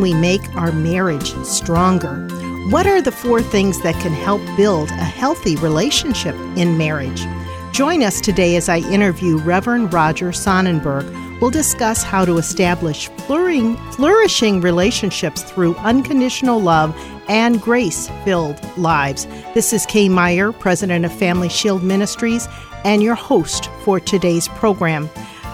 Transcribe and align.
we 0.00 0.14
make 0.14 0.54
our 0.54 0.72
marriage 0.72 1.34
stronger? 1.44 2.26
What 2.70 2.86
are 2.86 3.02
the 3.02 3.12
four 3.12 3.42
things 3.42 3.82
that 3.82 3.94
can 4.02 4.12
help 4.12 4.40
build 4.56 4.90
a 4.90 5.04
healthy 5.04 5.56
relationship 5.56 6.34
in 6.56 6.78
marriage? 6.78 7.22
Join 7.72 8.02
us 8.02 8.20
today 8.20 8.56
as 8.56 8.68
I 8.68 8.78
interview 8.78 9.38
Reverend 9.38 9.92
Roger 9.92 10.32
Sonnenberg. 10.32 11.06
We'll 11.40 11.50
discuss 11.50 12.02
how 12.02 12.24
to 12.24 12.36
establish 12.36 13.08
flourishing 13.26 14.60
relationships 14.60 15.42
through 15.42 15.74
unconditional 15.76 16.60
love 16.60 16.94
and 17.28 17.60
grace 17.60 18.08
filled 18.24 18.60
lives. 18.76 19.26
This 19.54 19.72
is 19.72 19.86
Kay 19.86 20.08
Meyer, 20.08 20.52
President 20.52 21.04
of 21.04 21.12
Family 21.12 21.48
Shield 21.48 21.82
Ministries, 21.82 22.46
and 22.84 23.02
your 23.02 23.14
host 23.14 23.70
for 23.84 24.00
today's 24.00 24.48
program. 24.48 25.08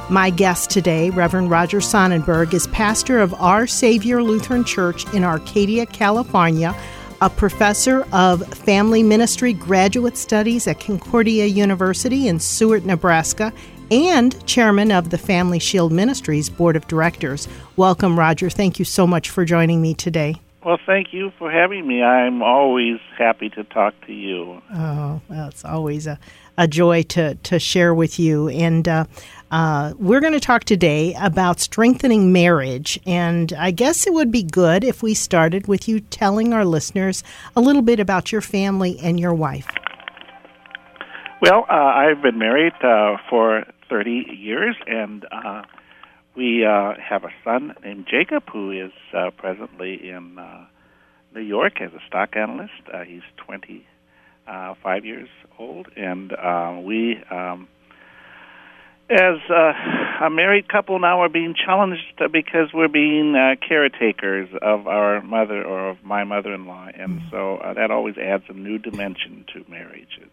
My 0.09 0.31
guest 0.31 0.71
today, 0.71 1.11
Reverend 1.11 1.51
Roger 1.51 1.81
Sonnenberg, 1.81 2.55
is 2.55 2.69
pastor 2.69 3.21
of 3.21 3.35
Our 3.35 3.67
Savior 3.67 4.23
Lutheran 4.23 4.65
Church 4.65 5.05
in 5.13 5.25
Arcadia, 5.25 5.87
California 5.87 6.75
a 7.21 7.31
professor 7.31 8.07
of 8.13 8.47
family 8.49 9.03
ministry 9.03 9.53
graduate 9.53 10.17
studies 10.17 10.67
at 10.67 10.81
Concordia 10.81 11.47
University 11.47 12.29
in 12.29 12.39
Seward, 12.39 12.85
Nebraska, 12.85 13.53
and 13.91 14.45
chairman 14.47 14.93
of 14.93 15.11
the 15.11 15.19
Family 15.19 15.59
Shield 15.59 15.93
Ministries 15.93 16.51
Board 16.51 16.77
of 16.77 16.87
Directors. 16.89 17.49
Welcome, 17.77 18.19
Roger. 18.19 18.51
Thank 18.51 18.79
you 18.79 18.85
so 18.85 19.07
much 19.07 19.31
for 19.31 19.45
joining 19.45 19.81
me 19.81 19.95
today. 19.95 20.41
Well, 20.65 20.79
thank 20.85 21.13
you 21.13 21.31
for 21.39 21.51
having 21.51 21.87
me. 21.87 22.03
I'm 22.03 22.43
always 22.43 22.99
happy 23.17 23.49
to 23.51 23.63
talk 23.65 23.95
to 24.07 24.13
you. 24.13 24.61
Oh, 24.75 25.21
well, 25.29 25.49
it's 25.49 25.65
always 25.65 26.07
a, 26.09 26.19
a 26.59 26.67
joy 26.67 27.03
to, 27.03 27.35
to 27.35 27.59
share 27.59 27.95
with 27.95 28.19
you. 28.19 28.49
And 28.49 28.89
uh, 28.89 29.05
uh, 29.51 29.95
we're 29.99 30.21
going 30.21 30.33
to 30.33 30.41
talk 30.41 30.65
today 30.65 31.15
about 31.21 31.61
strengthening 31.61 32.33
marriage. 32.33 32.99
And 33.07 33.53
I 33.53 33.71
guess 33.71 34.07
it 34.07 34.13
would 34.13 34.31
be 34.31 34.43
good 34.43 34.85
if 34.85 35.03
we 35.03 35.15
started 35.15 35.69
with 35.69 35.89
you 35.89 36.01
telling 36.01 36.53
our 36.53 36.65
listeners 36.65 37.23
a 37.55 37.61
little 37.61 37.83
bit 37.83 38.01
about 38.01 38.33
your 38.33 38.41
family 38.41 38.99
and 39.01 39.21
your 39.21 39.35
wife. 39.35 39.69
Well, 41.43 41.67
uh, 41.69 41.75
I've 41.75 42.23
been 42.23 42.39
married 42.39 42.73
uh, 42.83 43.19
for 43.29 43.65
30 43.89 44.27
years, 44.39 44.75
and 44.87 45.27
uh, 45.31 45.63
we 46.35 46.65
uh, 46.65 46.95
have 46.99 47.25
a 47.25 47.31
son 47.45 47.75
named 47.85 48.07
Jacob 48.11 48.45
who 48.51 48.71
is 48.71 48.93
presently 49.37 50.09
in 50.09 50.39
New 51.35 51.43
York 51.43 51.81
as 51.83 51.93
a 51.93 52.01
stock 52.07 52.37
analyst. 52.37 52.73
Uh, 54.47 54.75
25 54.87 55.05
years 55.05 55.29
old, 55.59 55.89
and 55.97 56.33
uh, 56.33 56.79
we, 56.83 57.17
um, 57.31 57.67
as 59.11 59.39
uh, 59.51 60.25
a 60.25 60.31
married 60.31 60.69
couple, 60.69 60.99
now 60.99 61.21
are 61.21 61.29
being 61.29 61.55
challenged 61.55 62.03
because 62.33 62.69
we're 62.73 62.89
being 62.89 63.35
uh, 63.35 63.57
caretakers 63.67 64.49
of 64.63 64.87
our 64.87 65.21
mother 65.23 65.65
or 65.65 65.91
of 65.91 66.05
my 66.05 66.25
mother-in-law, 66.25 66.89
and 66.95 67.21
mm-hmm. 67.21 67.31
so 67.31 67.57
uh, 67.57 67.75
that 67.75 67.91
always 67.91 68.17
adds 68.17 68.45
a 68.49 68.53
new 68.53 68.79
dimension 68.79 69.45
to 69.53 69.65
marriages. 69.69 70.31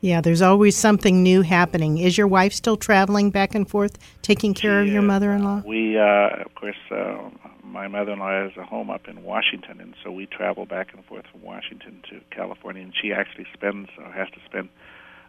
Yeah, 0.00 0.20
there's 0.20 0.42
always 0.42 0.76
something 0.76 1.22
new 1.22 1.42
happening. 1.42 1.98
Is 1.98 2.18
your 2.18 2.26
wife 2.26 2.52
still 2.52 2.76
traveling 2.76 3.30
back 3.30 3.54
and 3.54 3.68
forth, 3.68 3.96
taking 4.22 4.52
care 4.52 4.80
of 4.80 4.88
your 4.88 5.02
mother-in-law? 5.02 5.62
We, 5.64 5.96
uh, 5.96 6.42
of 6.44 6.52
course, 6.56 6.74
uh, 6.90 7.30
my 7.72 7.88
mother-in-law 7.88 8.48
has 8.48 8.56
a 8.56 8.64
home 8.64 8.90
up 8.90 9.08
in 9.08 9.22
Washington, 9.22 9.80
and 9.80 9.94
so 10.04 10.10
we 10.10 10.26
travel 10.26 10.66
back 10.66 10.92
and 10.92 11.04
forth 11.04 11.24
from 11.30 11.42
Washington 11.42 12.02
to 12.10 12.20
California. 12.30 12.82
And 12.82 12.94
she 13.00 13.12
actually 13.12 13.46
spends 13.52 13.88
or 13.98 14.12
has 14.12 14.28
to 14.30 14.40
spend 14.44 14.68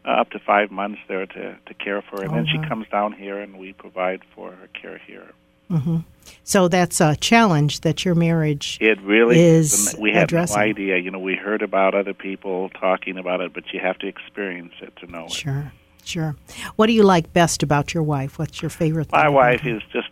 uh, 0.05 0.11
up 0.11 0.31
to 0.31 0.39
five 0.39 0.69
months 0.71 0.99
there 1.07 1.25
to 1.25 1.57
to 1.65 1.73
care 1.73 2.01
for 2.01 2.17
her, 2.17 2.23
and 2.23 2.31
oh, 2.31 2.35
then 2.35 2.47
she 2.47 2.67
comes 2.67 2.87
down 2.89 3.13
here, 3.13 3.39
and 3.39 3.57
we 3.57 3.73
provide 3.73 4.21
for 4.35 4.51
her 4.51 4.67
care 4.79 4.97
here. 4.97 5.31
Mm-hmm. 5.71 5.97
So 6.43 6.67
that's 6.67 7.01
a 7.01 7.15
challenge 7.15 7.81
that 7.81 8.05
your 8.05 8.15
marriage 8.15 8.77
it 8.81 9.01
really 9.01 9.39
is. 9.39 9.95
We 9.99 10.11
had 10.11 10.23
addressing. 10.25 10.57
no 10.57 10.61
idea. 10.61 10.97
You 10.97 11.11
know, 11.11 11.19
we 11.19 11.35
heard 11.35 11.61
about 11.61 11.95
other 11.95 12.13
people 12.13 12.69
talking 12.69 13.17
about 13.17 13.41
it, 13.41 13.53
but 13.53 13.63
you 13.73 13.79
have 13.79 13.97
to 13.99 14.07
experience 14.07 14.73
it 14.81 14.93
to 14.97 15.07
know 15.11 15.27
sure. 15.29 15.71
it. 16.01 16.05
Sure, 16.05 16.35
sure. 16.47 16.71
What 16.75 16.87
do 16.87 16.93
you 16.93 17.03
like 17.03 17.31
best 17.31 17.63
about 17.63 17.93
your 17.93 18.03
wife? 18.03 18.37
What's 18.37 18.61
your 18.61 18.69
favorite? 18.69 19.11
My 19.11 19.29
wife 19.29 19.65
is 19.65 19.81
just. 19.91 20.09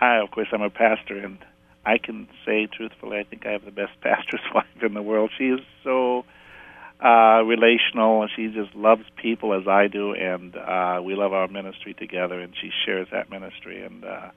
I, 0.00 0.16
of 0.16 0.30
course, 0.30 0.48
I'm 0.52 0.62
a 0.62 0.70
pastor, 0.70 1.18
and 1.18 1.38
I 1.84 1.98
can 1.98 2.28
say 2.46 2.66
truthfully, 2.66 3.18
I 3.18 3.24
think 3.24 3.46
I 3.46 3.52
have 3.52 3.64
the 3.64 3.70
best 3.70 3.92
pastor's 4.00 4.40
wife 4.54 4.66
in 4.82 4.94
the 4.94 5.02
world. 5.02 5.30
She 5.36 5.44
is 5.44 5.60
so 5.84 6.24
uh, 7.00 7.42
relational. 7.44 8.22
And 8.22 8.30
she 8.34 8.48
just 8.48 8.74
loves 8.74 9.04
people 9.16 9.54
as 9.54 9.68
I 9.68 9.86
do, 9.88 10.12
and 10.14 10.56
uh, 10.56 11.00
we 11.02 11.14
love 11.14 11.32
our 11.32 11.48
ministry 11.48 11.94
together. 11.94 12.40
And 12.40 12.54
she 12.60 12.70
shares 12.84 13.08
that 13.12 13.30
ministry, 13.30 13.84
and 13.84 14.04
uh, 14.04 14.30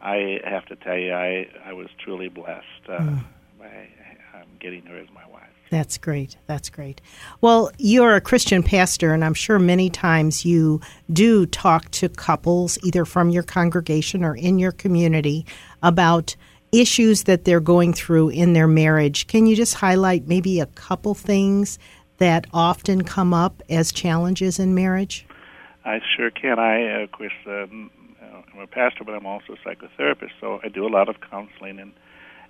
I 0.00 0.40
have 0.44 0.66
to 0.66 0.76
tell 0.76 0.98
you, 0.98 1.14
I 1.14 1.48
I 1.64 1.72
was 1.72 1.88
truly 2.02 2.28
blessed 2.28 2.88
uh, 2.88 2.98
mm. 2.98 3.24
by 3.58 3.88
um, 4.34 4.46
getting 4.60 4.82
her 4.86 4.98
as 4.98 5.08
my 5.14 5.26
wife. 5.32 5.53
That's 5.74 5.98
great. 5.98 6.36
That's 6.46 6.70
great. 6.70 7.00
Well, 7.40 7.68
you're 7.78 8.14
a 8.14 8.20
Christian 8.20 8.62
pastor, 8.62 9.12
and 9.12 9.24
I'm 9.24 9.34
sure 9.34 9.58
many 9.58 9.90
times 9.90 10.44
you 10.44 10.80
do 11.12 11.46
talk 11.46 11.90
to 11.90 12.08
couples, 12.08 12.78
either 12.84 13.04
from 13.04 13.28
your 13.28 13.42
congregation 13.42 14.22
or 14.22 14.36
in 14.36 14.60
your 14.60 14.70
community, 14.70 15.44
about 15.82 16.36
issues 16.70 17.24
that 17.24 17.44
they're 17.44 17.58
going 17.58 17.92
through 17.92 18.28
in 18.28 18.52
their 18.52 18.68
marriage. 18.68 19.26
Can 19.26 19.46
you 19.46 19.56
just 19.56 19.74
highlight 19.74 20.28
maybe 20.28 20.60
a 20.60 20.66
couple 20.66 21.12
things 21.12 21.76
that 22.18 22.46
often 22.52 23.02
come 23.02 23.34
up 23.34 23.60
as 23.68 23.90
challenges 23.90 24.60
in 24.60 24.76
marriage? 24.76 25.26
I 25.84 25.98
sure 26.16 26.30
can. 26.30 26.60
I, 26.60 27.02
of 27.02 27.10
course, 27.10 27.32
uh, 27.48 27.50
I'm 27.50 27.90
a 28.62 28.68
pastor, 28.68 29.02
but 29.02 29.16
I'm 29.16 29.26
also 29.26 29.54
a 29.54 29.68
psychotherapist, 29.68 30.30
so 30.40 30.60
I 30.62 30.68
do 30.68 30.86
a 30.86 30.88
lot 30.88 31.08
of 31.08 31.16
counseling. 31.20 31.80
And 31.80 31.94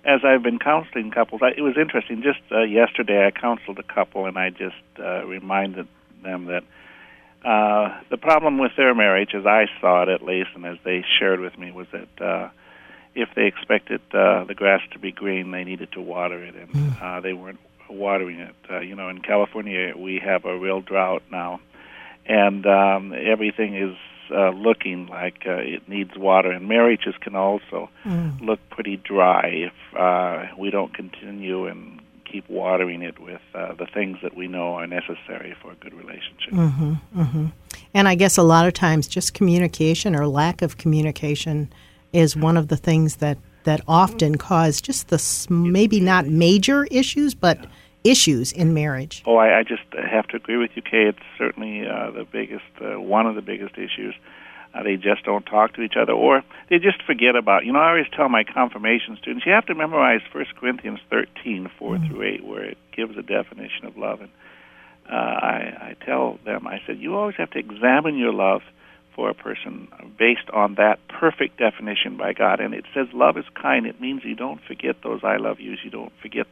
as 0.05 0.21
I've 0.23 0.43
been 0.43 0.59
counseling 0.59 1.11
couples, 1.11 1.41
I, 1.43 1.49
it 1.57 1.61
was 1.61 1.75
interesting. 1.77 2.21
Just 2.21 2.39
uh, 2.51 2.61
yesterday, 2.61 3.25
I 3.25 3.31
counseled 3.31 3.79
a 3.79 3.83
couple, 3.83 4.25
and 4.25 4.37
I 4.37 4.51
just 4.51 4.75
uh, 4.99 5.25
reminded 5.25 5.87
them 6.23 6.45
that 6.45 6.63
uh, 7.43 7.99
the 8.09 8.17
problem 8.17 8.57
with 8.57 8.71
their 8.77 8.93
marriage, 8.95 9.35
as 9.35 9.45
I 9.45 9.65
saw 9.81 10.03
it 10.03 10.09
at 10.09 10.23
least, 10.23 10.49
and 10.55 10.65
as 10.65 10.77
they 10.83 11.03
shared 11.19 11.39
with 11.39 11.57
me, 11.57 11.71
was 11.71 11.87
that 11.91 12.21
uh, 12.23 12.49
if 13.15 13.29
they 13.35 13.45
expected 13.45 14.01
uh, 14.13 14.43
the 14.45 14.53
grass 14.55 14.81
to 14.93 14.99
be 14.99 15.11
green, 15.11 15.51
they 15.51 15.63
needed 15.63 15.91
to 15.93 16.01
water 16.01 16.43
it, 16.43 16.55
and 16.55 16.69
hmm. 16.69 16.89
uh, 17.03 17.19
they 17.21 17.33
weren't 17.33 17.59
watering 17.89 18.39
it. 18.39 18.55
Uh, 18.69 18.79
you 18.79 18.95
know, 18.95 19.09
in 19.09 19.21
California, 19.21 19.93
we 19.97 20.19
have 20.23 20.45
a 20.45 20.57
real 20.57 20.81
drought 20.81 21.23
now, 21.31 21.59
and 22.25 22.65
um, 22.65 23.13
everything 23.13 23.75
is 23.75 23.95
uh, 24.31 24.49
looking 24.49 25.07
like 25.07 25.43
uh, 25.45 25.57
it 25.57 25.87
needs 25.87 26.11
water, 26.17 26.51
and 26.51 26.67
marriages 26.67 27.15
can 27.21 27.35
also 27.35 27.89
mm. 28.03 28.39
look 28.41 28.59
pretty 28.69 28.97
dry 28.97 29.47
if 29.47 29.97
uh, 29.97 30.45
we 30.57 30.69
don't 30.69 30.93
continue 30.93 31.65
and 31.67 32.01
keep 32.23 32.49
watering 32.49 33.01
it 33.01 33.19
with 33.19 33.41
uh, 33.53 33.73
the 33.75 33.85
things 33.85 34.17
that 34.23 34.35
we 34.35 34.47
know 34.47 34.75
are 34.75 34.87
necessary 34.87 35.55
for 35.61 35.71
a 35.71 35.75
good 35.75 35.93
relationship. 35.93 36.53
Mm-hmm, 36.53 36.93
mm-hmm. 37.15 37.45
And 37.93 38.07
I 38.07 38.15
guess 38.15 38.37
a 38.37 38.43
lot 38.43 38.67
of 38.67 38.73
times, 38.73 39.07
just 39.07 39.33
communication 39.33 40.15
or 40.15 40.27
lack 40.27 40.61
of 40.61 40.77
communication 40.77 41.71
is 42.11 42.35
one 42.35 42.57
of 42.57 42.67
the 42.67 42.77
things 42.77 43.17
that 43.17 43.37
that 43.63 43.81
often 43.87 44.37
cause 44.37 44.79
just 44.79 45.07
the 45.07 45.47
maybe 45.49 45.99
not 45.99 46.27
major 46.27 46.85
issues, 46.85 47.33
but 47.33 47.59
yeah 47.59 47.69
issues 48.05 48.51
in 48.51 48.73
marriage? 48.73 49.23
Oh, 49.25 49.37
I, 49.37 49.59
I 49.59 49.63
just 49.63 49.83
have 49.93 50.27
to 50.29 50.37
agree 50.37 50.57
with 50.57 50.71
you, 50.75 50.81
Kay. 50.81 51.05
It's 51.09 51.19
certainly 51.37 51.85
uh, 51.85 52.11
the 52.11 52.23
biggest, 52.23 52.63
uh, 52.79 52.99
one 52.99 53.25
of 53.25 53.35
the 53.35 53.41
biggest 53.41 53.75
issues. 53.77 54.15
Uh, 54.73 54.83
they 54.83 54.97
just 54.97 55.23
don't 55.23 55.45
talk 55.45 55.73
to 55.73 55.81
each 55.81 55.95
other, 55.95 56.11
or 56.11 56.43
they 56.69 56.79
just 56.79 57.01
forget 57.03 57.35
about. 57.35 57.65
You 57.65 57.71
know, 57.73 57.79
I 57.79 57.89
always 57.89 58.07
tell 58.15 58.27
my 58.29 58.43
confirmation 58.43 59.17
students, 59.21 59.45
you 59.45 59.53
have 59.53 59.65
to 59.67 59.75
memorize 59.75 60.21
First 60.33 60.55
Corinthians 60.55 60.99
thirteen, 61.09 61.71
four 61.79 61.95
mm-hmm. 61.95 62.07
through 62.07 62.23
eight, 62.23 62.45
where 62.45 62.63
it 62.63 62.77
gives 62.95 63.17
a 63.17 63.21
definition 63.21 63.85
of 63.85 63.97
love. 63.97 64.19
And 64.19 64.31
uh, 65.09 65.15
I, 65.15 65.95
I 65.99 66.05
tell 66.05 66.39
them, 66.43 66.67
I 66.67 66.81
said, 66.85 66.99
you 66.99 67.15
always 67.15 67.37
have 67.37 67.51
to 67.51 67.59
examine 67.59 68.17
your 68.17 68.33
love 68.33 68.63
for 69.15 69.29
a 69.29 69.33
person 69.33 69.87
based 70.19 70.49
on 70.51 70.75
that 70.75 70.99
perfect 71.07 71.57
definition 71.57 72.17
by 72.17 72.33
God. 72.33 72.59
And 72.59 72.73
it 72.73 72.83
says 72.93 73.07
love 73.13 73.37
is 73.37 73.45
kind. 73.55 73.85
It 73.85 74.01
means 74.01 74.25
you 74.25 74.35
don't 74.35 74.59
forget 74.67 74.97
those 75.03 75.21
I 75.23 75.37
love 75.37 75.61
yous. 75.61 75.79
You 75.85 75.91
don't 75.91 76.11
forget 76.21 76.47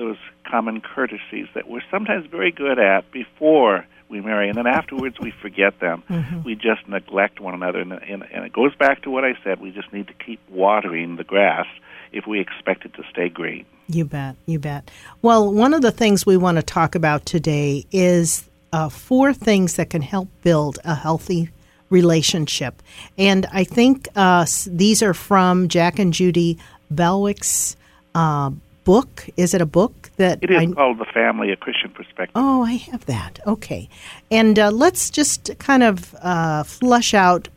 those 0.00 0.16
common 0.50 0.80
courtesies 0.80 1.46
that 1.54 1.68
we're 1.68 1.82
sometimes 1.90 2.26
very 2.26 2.50
good 2.50 2.78
at 2.78 3.12
before 3.12 3.86
we 4.08 4.20
marry, 4.20 4.48
and 4.48 4.56
then 4.56 4.66
afterwards 4.66 5.20
we 5.20 5.30
forget 5.42 5.78
them. 5.78 6.02
Mm-hmm. 6.08 6.42
We 6.42 6.54
just 6.54 6.88
neglect 6.88 7.38
one 7.38 7.54
another, 7.54 7.80
and, 7.80 7.92
and, 7.92 8.22
and 8.22 8.44
it 8.44 8.52
goes 8.52 8.74
back 8.74 9.02
to 9.02 9.10
what 9.10 9.24
I 9.24 9.34
said. 9.44 9.60
We 9.60 9.70
just 9.70 9.92
need 9.92 10.08
to 10.08 10.14
keep 10.14 10.40
watering 10.48 11.16
the 11.16 11.24
grass 11.24 11.66
if 12.12 12.26
we 12.26 12.40
expect 12.40 12.86
it 12.86 12.94
to 12.94 13.02
stay 13.10 13.28
green. 13.28 13.66
You 13.88 14.06
bet, 14.06 14.36
you 14.46 14.58
bet. 14.58 14.90
Well, 15.20 15.52
one 15.52 15.74
of 15.74 15.82
the 15.82 15.92
things 15.92 16.24
we 16.24 16.38
want 16.38 16.56
to 16.56 16.62
talk 16.62 16.94
about 16.94 17.26
today 17.26 17.84
is 17.92 18.48
uh, 18.72 18.88
four 18.88 19.34
things 19.34 19.74
that 19.74 19.90
can 19.90 20.02
help 20.02 20.28
build 20.42 20.78
a 20.84 20.94
healthy 20.94 21.50
relationship. 21.90 22.82
And 23.18 23.46
I 23.52 23.64
think 23.64 24.08
uh, 24.16 24.46
these 24.66 25.02
are 25.02 25.14
from 25.14 25.68
Jack 25.68 25.98
and 25.98 26.12
Judy 26.12 26.58
Balswick's 26.92 27.76
uh, 28.14 28.50
book. 28.84 29.28
Is 29.36 29.54
it 29.54 29.60
a 29.60 29.66
book 29.66 30.10
that 30.16 30.42
it 30.42 30.50
is 30.50 30.58
I, 30.58 30.66
called 30.66 30.98
"The 30.98 31.06
Family: 31.12 31.50
A 31.52 31.56
Christian 31.56 31.90
Perspective"? 31.90 32.32
Oh, 32.34 32.62
I 32.62 32.74
have 32.74 33.06
that. 33.06 33.40
Okay, 33.46 33.88
and 34.30 34.58
uh, 34.58 34.70
let's 34.70 35.10
just 35.10 35.58
kind 35.58 35.82
of 35.82 36.14
uh, 36.22 36.62
flush 36.64 37.14
out 37.14 37.48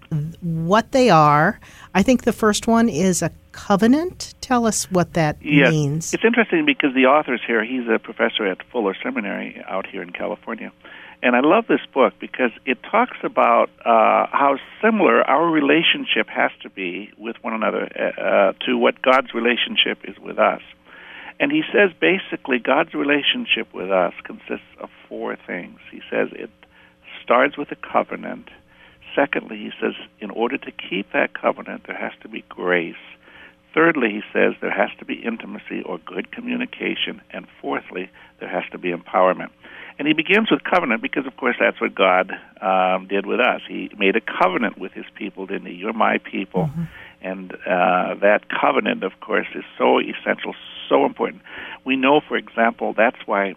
what 0.42 0.92
they 0.92 1.10
are. 1.10 1.60
I 1.94 2.04
think 2.04 2.24
the 2.24 2.34
first 2.34 2.68
one 2.68 2.90
is 2.90 3.22
a 3.22 3.32
covenant. 3.52 4.34
Tell 4.42 4.66
us 4.66 4.92
what 4.92 5.14
that 5.14 5.38
yes. 5.42 5.72
means. 5.72 6.14
It's 6.14 6.26
interesting 6.26 6.66
because 6.66 6.94
the 6.94 7.06
author's 7.06 7.42
here. 7.46 7.64
He's 7.64 7.88
a 7.88 8.00
professor 8.00 8.46
at 8.46 8.58
Fuller 8.72 8.96
Seminary 9.02 9.64
out 9.68 9.88
here 9.88 10.02
in 10.02 10.12
California. 10.12 10.72
And 11.22 11.38
I 11.38 11.40
love 11.40 11.68
this 11.68 11.80
book 11.94 12.14
because 12.20 12.52
it 12.66 12.80
talks 12.84 13.18
about 13.24 13.70
uh, 13.86 14.28
how 14.30 14.58
similar 14.82 15.24
our 15.24 15.50
relationship 15.50 16.28
has 16.28 16.52
to 16.64 16.70
be 16.70 17.12
with 17.18 17.38
one 17.42 17.54
another 17.54 17.88
uh, 17.96 18.22
uh, 18.22 18.54
to 18.66 18.78
what 18.78 19.02
God's 19.02 19.34
relationship 19.34 20.00
is 20.04 20.20
with 20.20 20.38
us. 20.38 20.62
And 21.40 21.52
he 21.52 21.64
says 21.72 21.92
basically 22.00 22.60
God's 22.60 22.94
relationship 22.94 23.74
with 23.74 23.92
us 23.92 24.14
consists 24.24 24.68
of 24.80 24.90
four 25.10 25.36
things. 25.36 25.80
He 25.92 26.02
says 26.10 26.30
it 26.32 26.52
starts 27.24 27.58
with 27.58 27.72
a 27.72 27.76
covenant. 27.76 28.50
Secondly, 29.16 29.58
he 29.58 29.72
says 29.80 29.94
in 30.20 30.30
order 30.32 30.58
to 30.58 30.72
keep 30.72 31.12
that 31.14 31.34
covenant, 31.40 31.84
there 31.88 31.98
has 31.98 32.14
to 32.22 32.28
be 32.28 32.44
grace. 32.50 32.96
Thirdly, 33.74 34.10
he 34.10 34.22
says 34.32 34.54
there 34.62 34.72
has 34.72 34.90
to 35.00 35.06
be 35.06 35.16
intimacy 35.16 35.82
or 35.84 35.98
good 35.98 36.32
communication. 36.32 37.22
And 37.32 37.48
fourthly, 37.62 38.10
there 38.40 38.50
has 38.50 38.64
to 38.72 38.78
be 38.78 38.92
empowerment. 38.92 39.50
And 39.98 40.08
he 40.08 40.14
begins 40.14 40.50
with 40.50 40.64
covenant 40.64 41.02
because, 41.02 41.26
of 41.28 41.38
course, 41.38 41.56
that's 41.60 41.80
what 41.80 41.94
God 41.94 42.32
um, 42.62 43.08
did 43.08 43.26
with 43.26 43.40
us. 43.40 43.62
He 43.68 43.90
made 43.98 44.16
a 44.16 44.22
covenant 44.22 44.78
with 44.78 44.92
his 44.92 45.06
people, 45.16 45.46
didn't 45.46 45.68
he? 45.68 45.74
You're 45.74 45.94
my 45.94 46.18
people. 46.18 46.66
Mm-hmm. 46.66 46.84
And 47.22 47.54
uh, 47.54 48.16
that 48.22 48.42
covenant, 48.50 49.04
of 49.04 49.14
course, 49.22 49.48
is 49.56 49.64
so 49.78 50.00
essential, 50.00 50.56
so 50.90 51.06
important. 51.06 51.42
We 51.86 51.96
know, 51.96 52.22
for 52.28 52.38
example, 52.38 52.94
that's 52.96 53.18
why 53.26 53.56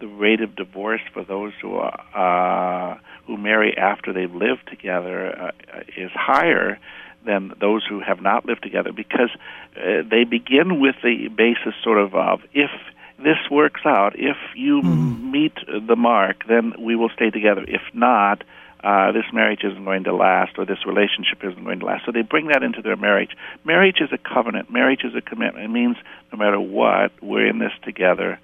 the 0.00 0.06
rate 0.06 0.40
of 0.40 0.54
divorce 0.54 1.00
for 1.12 1.24
those 1.24 1.52
who 1.60 1.76
are, 1.76 2.00
uh, 2.14 2.98
who 3.26 3.36
marry 3.36 3.76
after 3.76 4.12
they've 4.12 4.34
lived 4.34 4.68
together 4.68 5.52
uh, 5.74 5.80
is 5.96 6.10
higher 6.14 6.78
than 7.26 7.52
those 7.60 7.84
who 7.88 8.00
have 8.00 8.20
not 8.22 8.46
lived 8.46 8.62
together 8.62 8.92
because 8.92 9.30
uh, 9.76 10.02
they 10.08 10.24
begin 10.24 10.80
with 10.80 10.94
the 11.02 11.28
basis 11.28 11.74
sort 11.82 11.98
of 11.98 12.14
of 12.14 12.40
if 12.54 12.70
this 13.18 13.38
works 13.50 13.80
out, 13.84 14.12
if 14.14 14.36
you 14.54 14.80
mm. 14.80 15.30
meet 15.30 15.54
the 15.66 15.96
mark, 15.96 16.44
then 16.48 16.72
we 16.78 16.94
will 16.94 17.10
stay 17.10 17.30
together. 17.30 17.64
If 17.66 17.82
not, 17.92 18.44
uh, 18.82 19.12
this 19.12 19.24
marriage 19.32 19.60
isn't 19.64 19.84
going 19.84 20.04
to 20.04 20.14
last 20.14 20.52
or 20.58 20.64
this 20.64 20.86
relationship 20.86 21.42
isn't 21.42 21.64
going 21.64 21.80
to 21.80 21.86
last. 21.86 22.06
So 22.06 22.12
they 22.12 22.22
bring 22.22 22.48
that 22.48 22.62
into 22.62 22.82
their 22.82 22.96
marriage. 22.96 23.30
Marriage 23.64 24.00
is 24.00 24.10
a 24.12 24.18
covenant. 24.18 24.70
Marriage 24.70 25.02
is 25.04 25.14
a 25.16 25.20
commitment. 25.20 25.64
It 25.64 25.68
means 25.68 25.96
no 26.32 26.38
matter 26.38 26.60
what, 26.60 27.10
we're 27.22 27.46
in 27.46 27.58
this 27.58 27.72
together. 27.82 28.38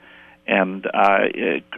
And 0.46 0.86
uh, 0.86 1.28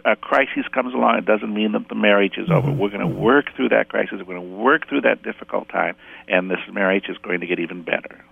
a 0.03 0.15
crisis 0.17 0.65
comes 0.73 0.93
along, 0.93 1.19
it 1.19 1.25
doesn't 1.25 1.53
mean 1.53 1.71
that 1.71 1.87
the 1.87 1.95
marriage 1.95 2.37
is 2.37 2.49
over. 2.49 2.67
Mm-hmm. 2.67 2.79
We're 2.79 2.89
going 2.89 2.99
to 2.99 3.07
work 3.07 3.55
through 3.55 3.69
that 3.69 3.87
crisis. 3.87 4.19
We're 4.19 4.35
going 4.35 4.49
to 4.49 4.55
work 4.57 4.89
through 4.89 5.01
that 5.01 5.23
difficult 5.23 5.69
time, 5.69 5.95
and 6.27 6.51
this 6.51 6.59
marriage 6.71 7.05
is 7.07 7.17
going 7.19 7.39
to 7.39 7.47
get 7.47 7.59
even 7.59 7.83
better. 7.83 8.25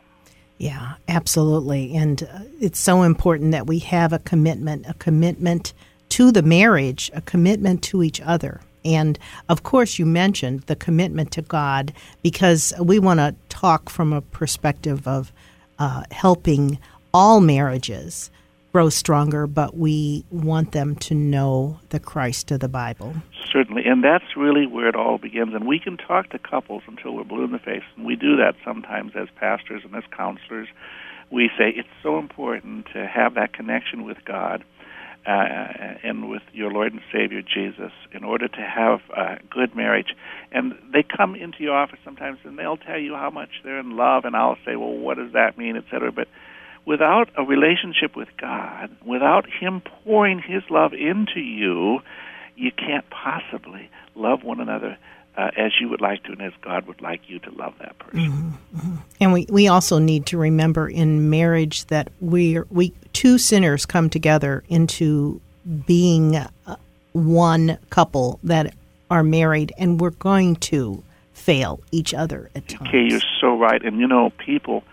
Yeah, 0.57 0.95
absolutely. 1.07 1.95
And 1.95 2.23
uh, 2.23 2.39
it's 2.59 2.79
so 2.79 3.03
important 3.03 3.51
that 3.51 3.65
we 3.65 3.79
have 3.79 4.11
a 4.11 4.19
commitment, 4.19 4.85
a 4.89 4.93
commitment 4.95 5.73
to 6.09 6.31
the 6.31 6.43
marriage, 6.43 7.11
a 7.13 7.21
commitment 7.21 7.81
to 7.83 8.03
each 8.03 8.19
other. 8.19 8.61
And 8.85 9.19
of 9.49 9.63
course, 9.63 9.99
you 9.99 10.05
mentioned 10.05 10.61
the 10.61 10.75
commitment 10.75 11.31
to 11.31 11.41
God 11.41 11.91
because 12.21 12.73
we 12.79 12.99
want 12.99 13.19
to 13.19 13.35
talk 13.49 13.89
from 13.89 14.13
a 14.13 14.21
perspective 14.21 15.07
of 15.07 15.33
uh, 15.79 16.03
helping 16.11 16.79
all 17.13 17.41
marriages 17.41 18.29
grow 18.71 18.89
stronger, 18.89 19.47
but 19.47 19.77
we 19.77 20.25
want 20.31 20.73
them 20.73 20.95
to 20.97 21.15
know 21.15 21.79
the 21.91 21.99
Christ 21.99 22.51
of 22.51 22.59
the 22.59 22.67
Bible. 22.67 23.15
Certainly, 23.51 23.83
and 23.85 24.03
that's 24.03 24.35
really 24.35 24.67
where 24.67 24.89
it 24.89 24.97
all 24.97 25.17
begins. 25.17 25.53
And 25.53 25.65
we 25.65 25.79
can 25.79 25.95
talk 25.95 26.29
to 26.31 26.39
couples 26.39 26.83
until 26.85 27.13
we're 27.13 27.23
blue 27.23 27.45
in 27.45 27.53
the 27.53 27.59
face, 27.59 27.83
and 27.95 28.05
we 28.05 28.17
do 28.17 28.35
that 28.35 28.55
sometimes 28.65 29.13
as 29.15 29.29
pastors 29.37 29.83
and 29.85 29.95
as 29.95 30.03
counselors. 30.11 30.67
We 31.31 31.49
say 31.57 31.69
it's 31.69 31.87
so 32.03 32.19
important 32.19 32.87
to 32.93 33.07
have 33.07 33.35
that 33.35 33.53
connection 33.53 34.03
with 34.03 34.17
God 34.25 34.65
uh, 35.25 35.97
and 36.03 36.29
with 36.29 36.43
your 36.53 36.71
Lord 36.71 36.93
and 36.93 37.01
Savior 37.11 37.41
Jesus 37.41 37.91
in 38.11 38.23
order 38.23 38.47
to 38.47 38.61
have 38.61 38.99
a 39.15 39.39
good 39.49 39.75
marriage. 39.75 40.13
And 40.51 40.73
they 40.93 41.03
come 41.03 41.35
into 41.35 41.63
your 41.63 41.75
office 41.75 41.99
sometimes 42.05 42.39
and 42.43 42.57
they'll 42.57 42.77
tell 42.77 42.99
you 42.99 43.15
how 43.15 43.29
much 43.29 43.49
they're 43.63 43.79
in 43.79 43.97
love, 43.97 44.25
and 44.25 44.35
I'll 44.35 44.57
say, 44.65 44.75
well, 44.75 44.93
what 44.93 45.17
does 45.17 45.33
that 45.33 45.57
mean, 45.57 45.77
etc. 45.77 46.11
But 46.11 46.27
without 46.85 47.29
a 47.37 47.43
relationship 47.43 48.15
with 48.15 48.29
God, 48.39 48.95
without 49.05 49.45
Him 49.47 49.81
pouring 49.81 50.39
His 50.39 50.63
love 50.69 50.93
into 50.93 51.39
you, 51.39 51.99
you 52.55 52.71
can't 52.71 53.05
possibly 53.09 53.89
love 54.15 54.43
one 54.43 54.59
another 54.59 54.97
uh, 55.37 55.51
as 55.57 55.73
you 55.79 55.89
would 55.89 56.01
like 56.01 56.23
to 56.23 56.31
and 56.31 56.41
as 56.41 56.53
God 56.61 56.87
would 56.87 57.01
like 57.01 57.21
you 57.27 57.39
to 57.39 57.51
love 57.51 57.73
that 57.79 57.97
person. 57.99 58.19
Mm-hmm, 58.19 58.77
mm-hmm. 58.77 58.95
And 59.19 59.33
we, 59.33 59.45
we 59.49 59.67
also 59.67 59.99
need 59.99 60.25
to 60.27 60.37
remember 60.37 60.87
in 60.87 61.29
marriage 61.29 61.85
that 61.85 62.11
we 62.21 62.59
we 62.69 62.93
two 63.13 63.37
sinners 63.37 63.85
come 63.85 64.09
together 64.09 64.63
into 64.69 65.41
being 65.85 66.35
uh, 66.35 66.75
one 67.13 67.77
couple 67.89 68.39
that 68.43 68.73
are 69.09 69.23
married, 69.23 69.73
and 69.77 69.99
we're 69.99 70.11
going 70.11 70.55
to 70.55 71.03
fail 71.33 71.79
each 71.91 72.13
other 72.13 72.49
at 72.55 72.67
times. 72.67 72.89
Okay, 72.89 73.05
you're 73.09 73.21
so 73.41 73.57
right. 73.57 73.83
And 73.83 73.99
you 73.99 74.07
know, 74.07 74.31
people 74.37 74.83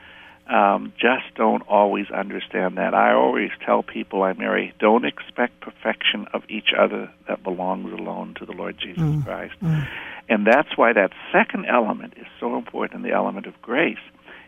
um, 0.49 0.93
just 0.99 1.35
don't 1.37 1.63
always 1.69 2.11
understand 2.11 2.77
that. 2.77 2.95
I 2.95 3.15
always 3.15 3.51
tell 3.65 3.83
people 3.83 4.23
I 4.23 4.33
marry, 4.33 4.75
don't 4.79 5.05
expect 5.05 5.61
perfection 5.61 6.27
of 6.35 6.43
each 6.49 6.73
other 6.77 7.11
that 7.29 7.43
belongs 7.43 7.93
alone 7.93 8.35
to 8.39 8.47
the 8.47 8.53
Lord 8.53 8.77
Jesus 8.79 9.03
mm. 9.03 9.25
Christ. 9.25 9.55
Mm. 9.63 9.89
And 10.29 10.47
that's 10.47 10.77
why 10.77 10.93
that 10.93 11.13
second 11.33 11.67
element 11.67 12.15
is 12.17 12.27
so 12.41 12.57
important, 12.57 13.03
the 13.03 13.13
element 13.13 13.47
of 13.47 13.61
grace. 13.63 14.03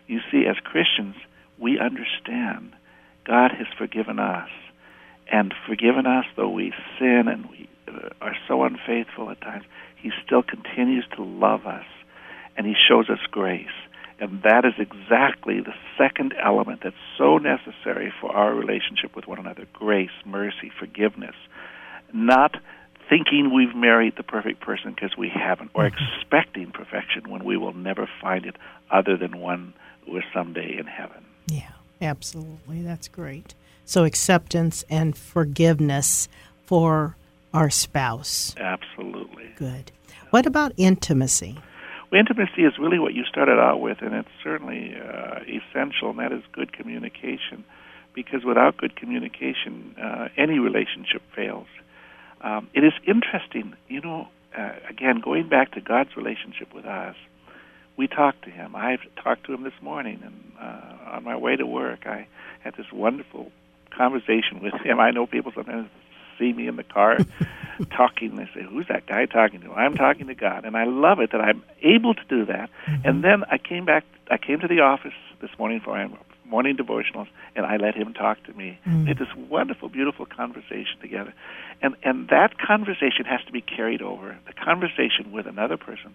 You 0.07 0.19
see, 0.31 0.45
as 0.47 0.57
Christians, 0.57 1.15
we 1.57 1.79
understand 1.79 2.73
God 3.25 3.51
has 3.51 3.67
forgiven 3.77 4.19
us. 4.19 4.49
And 5.31 5.53
forgiven 5.67 6.05
us, 6.05 6.25
though 6.35 6.49
we 6.49 6.71
sin 6.99 7.23
and 7.27 7.49
we 7.49 7.67
uh, 7.87 8.09
are 8.21 8.35
so 8.47 8.63
unfaithful 8.63 9.31
at 9.31 9.41
times, 9.41 9.65
He 9.97 10.11
still 10.23 10.43
continues 10.43 11.05
to 11.15 11.23
love 11.23 11.65
us. 11.65 11.85
And 12.55 12.67
He 12.67 12.75
shows 12.87 13.09
us 13.09 13.19
grace. 13.31 13.65
And 14.19 14.41
that 14.43 14.63
is 14.63 14.73
exactly 14.77 15.59
the 15.59 15.73
second 15.97 16.33
element 16.41 16.81
that's 16.83 16.95
so 17.17 17.37
necessary 17.37 18.13
for 18.21 18.31
our 18.31 18.53
relationship 18.53 19.15
with 19.15 19.27
one 19.27 19.39
another 19.39 19.67
grace, 19.73 20.11
mercy, 20.25 20.71
forgiveness. 20.79 21.35
Not 22.13 22.55
thinking 23.09 23.53
we've 23.53 23.75
married 23.75 24.13
the 24.17 24.23
perfect 24.23 24.61
person 24.61 24.93
because 24.93 25.17
we 25.17 25.29
haven't, 25.29 25.71
or 25.73 25.83
mm-hmm. 25.83 26.03
expecting 26.19 26.71
perfection 26.71 27.29
when 27.29 27.43
we 27.43 27.57
will 27.57 27.73
never 27.73 28.09
find 28.21 28.45
it 28.45 28.55
other 28.89 29.17
than 29.17 29.39
one 29.39 29.73
who 30.05 30.17
is 30.17 30.23
someday 30.33 30.77
in 30.77 30.85
heaven. 30.85 31.23
Yeah, 31.47 31.71
absolutely. 32.01 32.81
That's 32.81 33.07
great. 33.07 33.53
So, 33.83 34.03
acceptance 34.03 34.83
and 34.89 35.15
forgiveness 35.15 36.27
for 36.63 37.15
our 37.53 37.69
spouse. 37.69 38.55
Absolutely. 38.57 39.51
Good. 39.55 39.91
What 40.31 40.45
about 40.45 40.73
intimacy? 40.77 41.57
Intimacy 42.15 42.63
is 42.63 42.73
really 42.79 42.99
what 42.99 43.13
you 43.13 43.23
started 43.25 43.59
out 43.59 43.79
with, 43.79 44.01
and 44.01 44.13
it's 44.13 44.29
certainly 44.43 44.95
uh, 44.95 45.39
essential, 45.41 46.09
and 46.09 46.19
that 46.19 46.31
is 46.31 46.43
good 46.51 46.73
communication. 46.73 47.63
Because 48.13 48.45
without 48.45 48.77
good 48.77 48.95
communication, 48.95 49.95
uh, 50.01 50.29
any 50.37 50.57
relationship 50.57 51.21
fails. 51.35 51.67
Um, 52.41 52.69
it 52.73 52.83
is 52.83 52.93
interesting, 53.05 53.73
you 53.89 54.01
know, 54.01 54.29
uh, 54.57 54.71
again, 54.89 55.21
going 55.23 55.49
back 55.49 55.71
to 55.73 55.81
God's 55.81 56.15
relationship 56.15 56.73
with 56.73 56.85
us, 56.85 57.15
we 57.97 58.07
talk 58.07 58.39
to 58.41 58.49
Him. 58.49 58.75
I've 58.75 59.01
talked 59.21 59.45
to 59.45 59.53
Him 59.53 59.63
this 59.63 59.73
morning, 59.81 60.21
and 60.23 60.51
uh, 60.59 61.15
on 61.15 61.23
my 61.23 61.35
way 61.35 61.55
to 61.55 61.65
work, 61.65 62.05
I 62.05 62.27
had 62.63 62.75
this 62.75 62.85
wonderful 62.91 63.51
conversation 63.95 64.61
with 64.61 64.73
Him. 64.83 64.99
I 64.99 65.11
know 65.11 65.27
people 65.27 65.51
sometimes 65.53 65.89
see 66.37 66.53
me 66.53 66.67
in 66.67 66.75
the 66.75 66.83
car 66.83 67.17
talking. 67.91 68.35
They 68.35 68.45
say, 68.53 68.65
"Who's 68.69 68.87
that 68.87 69.05
guy 69.05 69.25
talking 69.25 69.61
to?" 69.61 69.71
I'm 69.71 69.95
talking 69.95 70.27
to 70.27 70.35
God, 70.35 70.65
and 70.65 70.75
I 70.75 70.85
love 70.85 71.19
it 71.19 71.31
that 71.31 71.41
I'm 71.41 71.63
able 71.81 72.13
to 72.13 72.23
do 72.29 72.45
that. 72.45 72.69
Mm-hmm. 72.87 73.07
And 73.07 73.23
then 73.23 73.43
I 73.49 73.57
came 73.57 73.85
back. 73.85 74.05
I 74.29 74.37
came 74.37 74.59
to 74.59 74.67
the 74.67 74.81
office 74.81 75.13
this 75.41 75.51
morning 75.57 75.79
for 75.79 75.91
my 75.91 76.09
morning 76.45 76.77
devotionals, 76.77 77.27
and 77.55 77.65
I 77.65 77.77
let 77.77 77.95
Him 77.95 78.13
talk 78.13 78.43
to 78.43 78.53
me. 78.53 78.79
Mm-hmm. 78.85 79.03
We 79.03 79.07
had 79.09 79.17
this 79.17 79.33
wonderful, 79.49 79.89
beautiful 79.89 80.25
conversation 80.25 80.99
together, 81.01 81.33
and 81.81 81.95
and 82.03 82.29
that 82.29 82.57
conversation 82.57 83.25
has 83.25 83.43
to 83.45 83.51
be 83.51 83.61
carried 83.61 84.01
over. 84.01 84.37
The 84.47 84.53
conversation 84.53 85.31
with 85.31 85.47
another 85.47 85.77
person 85.77 86.13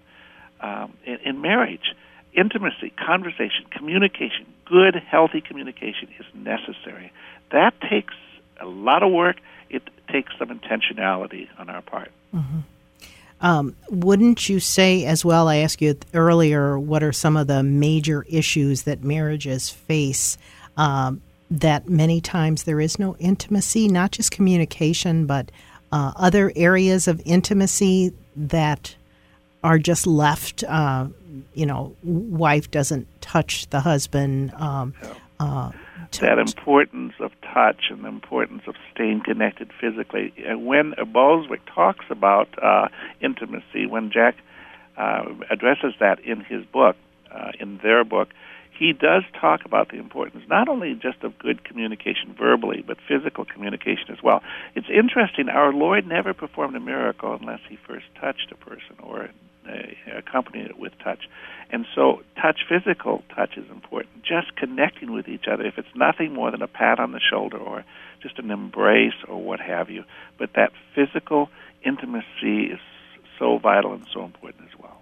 um, 0.61 0.95
in, 1.05 1.17
in 1.25 1.41
marriage 1.41 1.95
intimacy, 2.33 2.91
conversation, 2.91 3.67
communication, 3.71 4.47
good, 4.65 4.95
healthy 4.95 5.41
communication 5.41 6.09
is 6.19 6.27
necessary. 6.35 7.13
That 7.51 7.75
takes 7.81 8.15
a 8.61 8.67
lot 8.67 9.03
of 9.03 9.11
work 9.13 9.37
takes 10.13 10.33
some 10.39 10.49
intentionality 10.49 11.49
on 11.59 11.71
our 11.71 11.83
part. 11.83 12.11
Mm-hmm. 12.35 12.59
Um, 13.41 13.75
wouldn't 13.89 14.49
you 14.49 14.61
say 14.61 15.05
as 15.07 15.25
well? 15.25 15.49
I 15.49 15.57
asked 15.57 15.81
you 15.81 15.97
earlier, 16.13 16.79
what 16.79 17.03
are 17.03 17.13
some 17.13 17.37
of 17.37 17.47
the 17.47 17.63
major 17.63 18.27
issues 18.29 18.83
that 18.83 19.03
marriages 19.03 19.71
face? 19.71 20.37
Um, 20.77 21.23
that 21.51 21.89
many 21.89 22.21
times 22.21 22.65
there 22.65 22.81
is 22.81 22.99
no 22.99 23.17
intimacy, 23.17 23.89
not 23.89 24.13
just 24.13 24.31
communication, 24.31 25.27
but 25.27 25.51
uh, 25.91 26.13
other 26.17 26.53
areas 26.55 27.09
of 27.09 27.21
intimacy 27.25 28.13
that 28.37 28.95
are 29.65 29.79
just 29.79 30.07
left. 30.07 30.63
Uh, 30.65 31.07
you 31.55 31.67
know, 31.67 31.97
wife 32.03 32.71
doesn't 32.71 33.09
touch 33.21 33.67
the 33.71 33.81
husband. 33.81 34.53
Um, 34.55 34.95
Uh, 35.41 35.71
that 36.21 36.39
importance 36.39 37.15
of 37.19 37.33
touch 37.53 37.85
and 37.91 38.05
the 38.05 38.09
importance 38.09 38.63
of 38.67 38.75
staying 38.93 39.23
connected 39.25 39.71
physically. 39.81 40.33
When 40.49 40.93
Balswick 40.93 41.61
talks 41.75 42.05
about 42.11 42.49
uh, 42.63 42.89
intimacy, 43.21 43.87
when 43.87 44.11
Jack 44.11 44.37
uh, 44.97 45.25
addresses 45.51 45.95
that 46.01 46.21
in 46.21 46.41
his 46.41 46.65
book, 46.67 46.97
uh, 47.33 47.53
in 47.59 47.79
their 47.83 48.05
book, 48.05 48.29
he 48.81 48.95
does 48.95 49.25
talk 49.39 49.67
about 49.67 49.91
the 49.91 49.99
importance 49.99 50.43
not 50.49 50.67
only 50.67 50.95
just 50.95 51.23
of 51.23 51.39
good 51.39 51.65
communication 51.65 52.35
verbally, 52.37 52.83
but 52.87 52.97
physical 53.07 53.45
communication 53.45 54.07
as 54.11 54.23
well. 54.23 54.43
It's 54.75 54.89
interesting, 54.89 55.51
our 55.51 55.73
Lord 55.73 56.07
never 56.07 56.33
performed 56.33 56.75
a 56.77 56.81
miracle 56.81 57.37
unless 57.39 57.61
he 57.69 57.77
first 57.87 58.07
touched 58.19 58.51
a 58.51 58.57
person 58.57 58.97
or 59.03 59.29
uh, 59.69 60.17
accompanied 60.17 60.67
it 60.67 60.79
with 60.79 60.93
touch. 60.99 61.29
And 61.71 61.87
so, 61.95 62.23
touch, 62.41 62.61
physical 62.69 63.23
touch, 63.35 63.57
is 63.57 63.71
important. 63.71 64.25
Just 64.25 64.57
connecting 64.57 65.13
with 65.13 65.29
each 65.29 65.47
other, 65.47 65.65
if 65.65 65.79
it's 65.79 65.95
nothing 65.95 66.33
more 66.33 66.51
than 66.51 66.63
a 66.63 66.69
pat 66.69 66.99
on 66.99 67.13
the 67.13 67.21
shoulder 67.21 67.59
or 67.59 67.85
just 68.23 68.39
an 68.39 68.51
embrace 68.51 69.15
or 69.29 69.41
what 69.41 69.61
have 69.61 69.89
you. 69.91 70.05
But 70.39 70.55
that 70.55 70.73
physical 70.95 71.49
intimacy 71.85 72.67
is 72.73 72.81
so 73.39 73.59
vital 73.59 73.93
and 73.93 74.05
so 74.13 74.25
important 74.25 74.69
as 74.73 74.79
well. 74.79 75.01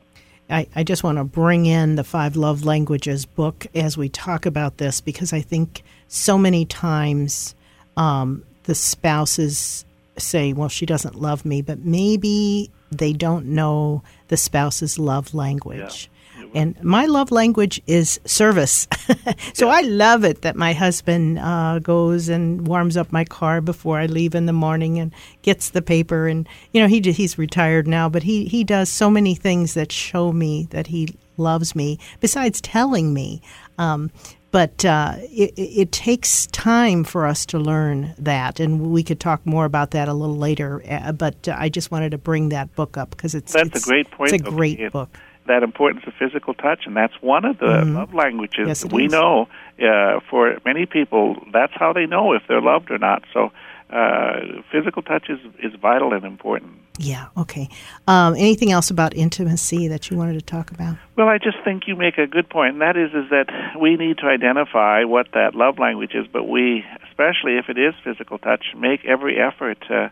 I, 0.51 0.67
I 0.75 0.83
just 0.83 1.05
want 1.05 1.19
to 1.19 1.25
bring 1.25 1.67
in 1.67 1.97
the 1.97 2.05
Five 2.05 2.37
Love 2.37 2.65
Languages 2.65 3.27
book 3.27 3.67
as 3.75 3.99
we 3.99 4.09
talk 4.09 4.47
about 4.47 4.79
this 4.79 5.01
because 5.01 5.33
I 5.33 5.41
think 5.41 5.83
so 6.09 6.39
many 6.39 6.65
times 6.65 7.55
um, 7.97 8.45
the 8.65 8.75
spouses 8.75 9.85
say, 10.17 10.53
well, 10.53 10.69
she 10.69 10.87
doesn't 10.87 11.15
love 11.15 11.45
me, 11.45 11.63
but 11.63 11.81
maybe 11.81 12.71
they 12.91 13.13
don't 13.13 13.47
know 13.47 14.03
the 14.29 14.37
spouse's 14.37 14.99
love 14.99 15.35
language. 15.35 16.11
Yeah. 16.11 16.15
And 16.55 16.83
my 16.83 17.07
love 17.07 17.31
language 17.31 17.81
is 17.87 18.21
service. 18.25 18.87
so 19.53 19.67
yeah. 19.67 19.73
I 19.73 19.81
love 19.83 20.25
it 20.25 20.43
that 20.43 20.57
my 20.57 20.73
husband 20.73 21.39
uh, 21.39 21.79
goes 21.81 22.29
and 22.29 22.67
warms 22.67 22.97
up 22.97 23.13
my 23.13 23.25
car 23.25 23.61
before 23.61 23.99
I 23.99 24.07
leave 24.07 24.35
in 24.35 24.47
the 24.47 24.53
morning 24.53 24.99
and 24.99 25.13
gets 25.43 25.71
the 25.71 25.83
paper. 25.83 26.27
And, 26.27 26.49
you 26.73 26.81
know, 26.81 26.89
he 26.89 27.01
he's 27.01 27.39
retired 27.39 27.87
now, 27.87 28.09
but 28.09 28.23
he, 28.23 28.47
he 28.47 28.65
does 28.65 28.89
so 28.89 29.11
many 29.11 29.35
things 29.35 29.75
that 29.75 29.93
show 29.93 30.33
me 30.33 30.69
that 30.71 30.87
he 30.87 31.15
loves 31.37 31.75
me, 31.75 31.99
besides 32.21 32.61
telling 32.61 33.13
me. 33.13 33.43
Um, 33.79 34.11
but 34.51 34.85
uh, 34.85 35.15
it, 35.19 35.53
it, 35.57 35.93
takes 35.93 36.47
time 36.47 37.05
for 37.05 37.27
us 37.27 37.45
to 37.47 37.59
learn 37.59 38.15
that, 38.19 38.61
and 38.61 38.91
we 38.91 39.03
could 39.03 39.21
talk 39.21 39.45
more 39.45 39.65
about 39.65 39.91
that 39.91 40.09
a 40.09 40.15
little 40.15 40.37
later. 40.37 40.83
Uh, 40.89 41.13
but 41.13 41.49
uh, 41.49 41.57
I 41.59 41.69
just 41.69 41.91
wanted 41.91 42.11
to 42.11 42.19
bring 42.19 42.49
that 42.51 42.75
book 42.75 42.97
up 42.97 43.11
because 43.11 43.35
it's 43.35 43.53
that's 43.53 43.69
it's, 43.69 43.85
a 43.85 43.89
great 43.89 44.11
point. 44.11 44.33
It's 44.33 44.43
a 44.43 44.51
great 44.51 44.93
book 44.93 45.19
that 45.49 45.63
importance 45.63 46.05
of 46.07 46.15
physical 46.15 46.55
touch, 46.55 46.85
and 46.87 46.97
that's 46.97 47.15
one 47.21 47.45
of 47.45 47.59
the 47.59 47.67
mm-hmm. 47.67 47.97
love 47.97 48.15
languages 48.15 48.69
yes, 48.69 48.85
we 48.85 49.07
is. 49.07 49.13
know. 49.13 49.49
Uh, 49.79 50.21
for 50.31 50.59
many 50.65 50.87
people, 50.87 51.37
that's 51.53 51.73
how 51.75 51.93
they 51.93 52.07
know 52.07 52.33
if 52.33 52.43
they're 52.49 52.61
loved 52.61 52.91
or 52.91 52.99
not. 52.99 53.23
So, 53.33 53.51
uh, 53.91 54.63
physical 54.71 55.03
touch 55.03 55.29
is 55.29 55.39
is 55.63 55.79
vital 55.81 56.13
and 56.13 56.25
important. 56.25 56.73
Yeah. 56.99 57.29
Okay. 57.37 57.69
Um, 58.09 58.35
anything 58.35 58.73
else 58.73 58.91
about 58.91 59.15
intimacy 59.15 59.87
that 59.89 60.11
you 60.11 60.17
wanted 60.17 60.35
to 60.35 60.45
talk 60.45 60.71
about? 60.73 60.97
Well, 61.17 61.29
I 61.29 61.39
just 61.39 61.57
think 61.65 61.85
you 61.87 61.95
make 61.95 62.19
a 62.19 62.27
good 62.27 62.51
point, 62.51 62.73
and 62.73 62.81
that 62.83 62.97
is 62.97 63.11
is 63.11 63.31
that 63.31 63.47
we 63.81 63.97
need 63.97 64.19
to 64.19 64.27
identify 64.27 65.05
what 65.05 65.29
that 65.33 65.55
love 65.55 65.79
language 65.79 66.15
is, 66.15 66.27
but 66.33 66.45
we, 66.45 66.85
especially 67.09 67.57
if 67.57 67.69
it 67.69 67.79
is 67.79 67.95
physical 68.03 68.39
touch, 68.39 68.65
make 68.77 69.05
every 69.05 69.39
effort 69.39 69.79
to 69.89 70.11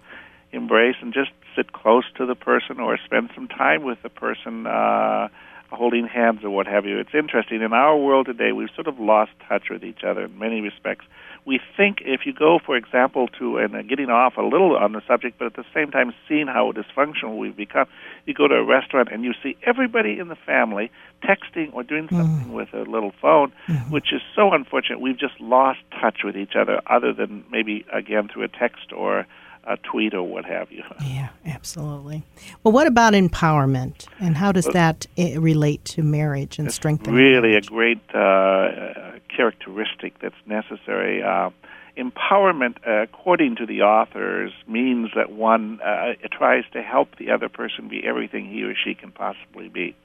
embrace 0.53 0.97
and 1.03 1.13
just 1.13 1.31
sit 1.57 1.73
close 1.73 2.05
to 2.17 2.27
the 2.27 2.35
person 2.35 2.79
or 2.79 2.99
spend 3.05 3.31
some 3.35 3.49
time 3.49 3.83
with 3.83 3.99
the 4.03 4.09
person 4.09 4.67
uh, 4.67 5.29
holding 5.71 6.07
hands 6.07 6.45
or 6.45 6.51
what 6.51 6.67
have 6.67 6.87
you. 6.87 6.99
It's 6.99 7.15
interesting. 7.15 7.63
In 7.63 7.73
our 7.73 7.97
world 7.97 8.27
today, 8.27 8.53
we've 8.53 8.71
sort 8.75 8.87
of 8.87 9.01
lost 9.01 9.33
touch 9.49 9.65
with 9.71 9.83
each 9.83 10.05
other 10.07 10.25
in 10.25 10.39
many 10.39 10.61
respects. 10.61 11.05
We 11.47 11.61
think 11.77 11.99
if 12.05 12.27
you 12.27 12.35
go, 12.35 12.59
for 12.59 12.77
example, 12.77 13.29
to, 13.39 13.59
and 13.59 13.75
uh, 13.75 13.83
getting 13.83 14.11
off 14.11 14.37
a 14.37 14.43
little 14.43 14.77
on 14.77 14.93
the 14.93 15.01
subject, 15.07 15.39
but 15.39 15.47
at 15.47 15.55
the 15.55 15.65
same 15.73 15.93
time 15.93 16.13
seeing 16.29 16.49
how 16.49 16.73
dysfunctional 16.73 17.39
we've 17.39 17.57
become, 17.57 17.87
you 18.27 18.35
go 18.35 18.49
to 18.49 18.57
a 18.57 18.65
restaurant 18.65 19.09
and 19.13 19.23
you 19.23 19.33
see 19.43 19.57
everybody 19.63 20.19
in 20.19 20.27
the 20.27 20.35
family 20.35 20.91
texting 21.23 21.73
or 21.73 21.85
doing 21.85 22.07
mm-hmm. 22.07 22.17
something 22.17 22.49
mm. 22.49 22.53
with 22.53 22.75
a 22.75 22.83
little 22.83 23.13
phone, 23.23 23.53
mm-hmm. 23.69 23.93
which 23.93 24.13
is 24.13 24.21
so 24.35 24.53
unfortunate. 24.53 25.01
We've 25.01 25.19
just 25.19 25.41
lost 25.41 25.79
touch 26.01 26.19
with 26.25 26.37
each 26.37 26.57
other, 26.59 26.81
other 26.87 27.13
than 27.13 27.45
maybe, 27.51 27.87
again, 27.93 28.29
through 28.29 28.43
a 28.43 28.49
text 28.49 28.93
or 28.93 29.27
a 29.67 29.77
tweet 29.79 30.15
or 30.15 30.23
what 30.23 30.45
have 30.45 30.71
you. 30.71 30.83
Yeah, 31.05 31.29
absolutely. 31.45 32.25
Well, 32.63 32.73
what 32.73 32.87
about 32.87 33.15
empowerment, 33.15 34.07
and 34.21 34.37
how 34.37 34.53
does 34.53 34.67
that 34.67 35.07
eh, 35.17 35.37
relate 35.39 35.85
to 35.87 36.03
marriage 36.03 36.59
and 36.59 36.73
strengthening? 36.73 37.17
Really, 37.17 37.51
marriage? 37.51 37.67
a 37.67 37.71
great 37.71 38.15
uh, 38.15 39.19
characteristic 39.35 40.19
that's 40.21 40.35
necessary. 40.47 41.23
Uh, 41.23 41.51
empowerment, 41.97 42.77
uh, 42.87 43.03
according 43.03 43.57
to 43.57 43.67
the 43.67 43.83
authors, 43.83 44.53
means 44.69 45.11
that 45.17 45.33
one 45.33 45.81
uh, 45.83 46.13
tries 46.31 46.65
to 46.73 46.83
help 46.83 47.17
the 47.19 47.31
other 47.31 47.49
person 47.49 47.89
be 47.89 48.07
everything 48.07 48.49
he 48.49 48.63
or 48.63 48.75
she 48.75 48.95
can 48.95 49.11
possibly 49.11 49.69
be. 49.69 49.97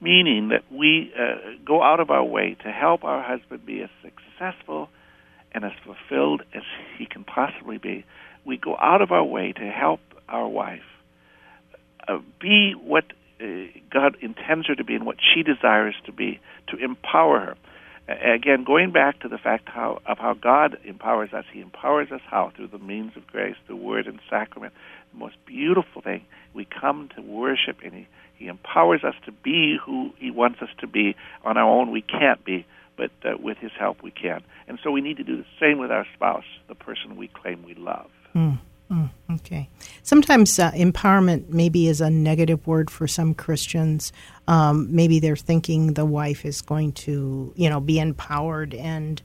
Meaning 0.00 0.48
that 0.48 0.62
we 0.70 1.12
uh, 1.18 1.56
go 1.64 1.82
out 1.82 2.00
of 2.00 2.10
our 2.10 2.24
way 2.24 2.56
to 2.62 2.70
help 2.70 3.04
our 3.04 3.22
husband 3.22 3.66
be 3.66 3.82
as 3.82 3.90
successful 4.02 4.88
and 5.52 5.64
as 5.64 5.72
fulfilled 5.84 6.42
as 6.54 6.62
he 6.98 7.06
can 7.06 7.24
possibly 7.24 7.78
be 7.78 8.04
we 8.48 8.56
go 8.56 8.76
out 8.80 9.02
of 9.02 9.12
our 9.12 9.22
way 9.22 9.52
to 9.52 9.70
help 9.70 10.00
our 10.26 10.48
wife 10.48 10.80
uh, 12.08 12.18
be 12.40 12.72
what 12.72 13.04
uh, 13.40 13.44
God 13.90 14.16
intends 14.22 14.66
her 14.66 14.74
to 14.74 14.84
be 14.84 14.94
and 14.94 15.04
what 15.04 15.18
she 15.20 15.42
desires 15.42 15.94
to 16.06 16.12
be, 16.12 16.40
to 16.68 16.76
empower 16.82 17.38
her. 17.40 17.56
Uh, 18.08 18.34
again, 18.34 18.64
going 18.64 18.90
back 18.90 19.20
to 19.20 19.28
the 19.28 19.36
fact 19.36 19.68
how, 19.68 20.00
of 20.06 20.18
how 20.18 20.32
God 20.32 20.78
empowers 20.84 21.32
us, 21.34 21.44
He 21.52 21.60
empowers 21.60 22.10
us 22.10 22.22
how? 22.26 22.50
Through 22.56 22.68
the 22.68 22.78
means 22.78 23.12
of 23.16 23.26
grace, 23.26 23.56
the 23.68 23.76
Word 23.76 24.06
and 24.06 24.18
Sacrament. 24.30 24.72
The 25.12 25.18
most 25.18 25.36
beautiful 25.46 26.00
thing, 26.00 26.24
we 26.54 26.64
come 26.64 27.10
to 27.16 27.22
worship 27.22 27.76
and 27.84 27.92
He, 27.92 28.08
he 28.34 28.46
empowers 28.46 29.04
us 29.04 29.14
to 29.26 29.32
be 29.32 29.76
who 29.84 30.12
He 30.18 30.30
wants 30.30 30.62
us 30.62 30.70
to 30.78 30.86
be. 30.86 31.16
On 31.44 31.58
our 31.58 31.68
own, 31.68 31.90
we 31.90 32.00
can't 32.00 32.42
be, 32.46 32.66
but 32.96 33.10
uh, 33.24 33.36
with 33.38 33.58
His 33.58 33.72
help, 33.78 34.02
we 34.02 34.10
can. 34.10 34.42
And 34.66 34.78
so 34.82 34.90
we 34.90 35.02
need 35.02 35.18
to 35.18 35.24
do 35.24 35.36
the 35.36 35.46
same 35.60 35.78
with 35.78 35.90
our 35.90 36.06
spouse, 36.14 36.48
the 36.66 36.74
person 36.74 37.16
we 37.16 37.28
claim 37.28 37.62
we 37.62 37.74
love. 37.74 38.08
Mm, 38.34 38.58
mm, 38.90 39.10
okay. 39.32 39.68
Sometimes 40.02 40.58
uh, 40.58 40.70
empowerment 40.72 41.48
maybe 41.48 41.88
is 41.88 42.00
a 42.00 42.10
negative 42.10 42.66
word 42.66 42.90
for 42.90 43.06
some 43.06 43.34
Christians. 43.34 44.12
Um, 44.46 44.88
maybe 44.94 45.20
they're 45.20 45.36
thinking 45.36 45.94
the 45.94 46.06
wife 46.06 46.44
is 46.44 46.60
going 46.60 46.92
to, 46.92 47.52
you 47.56 47.68
know, 47.68 47.80
be 47.80 47.98
empowered 47.98 48.74
and 48.74 49.20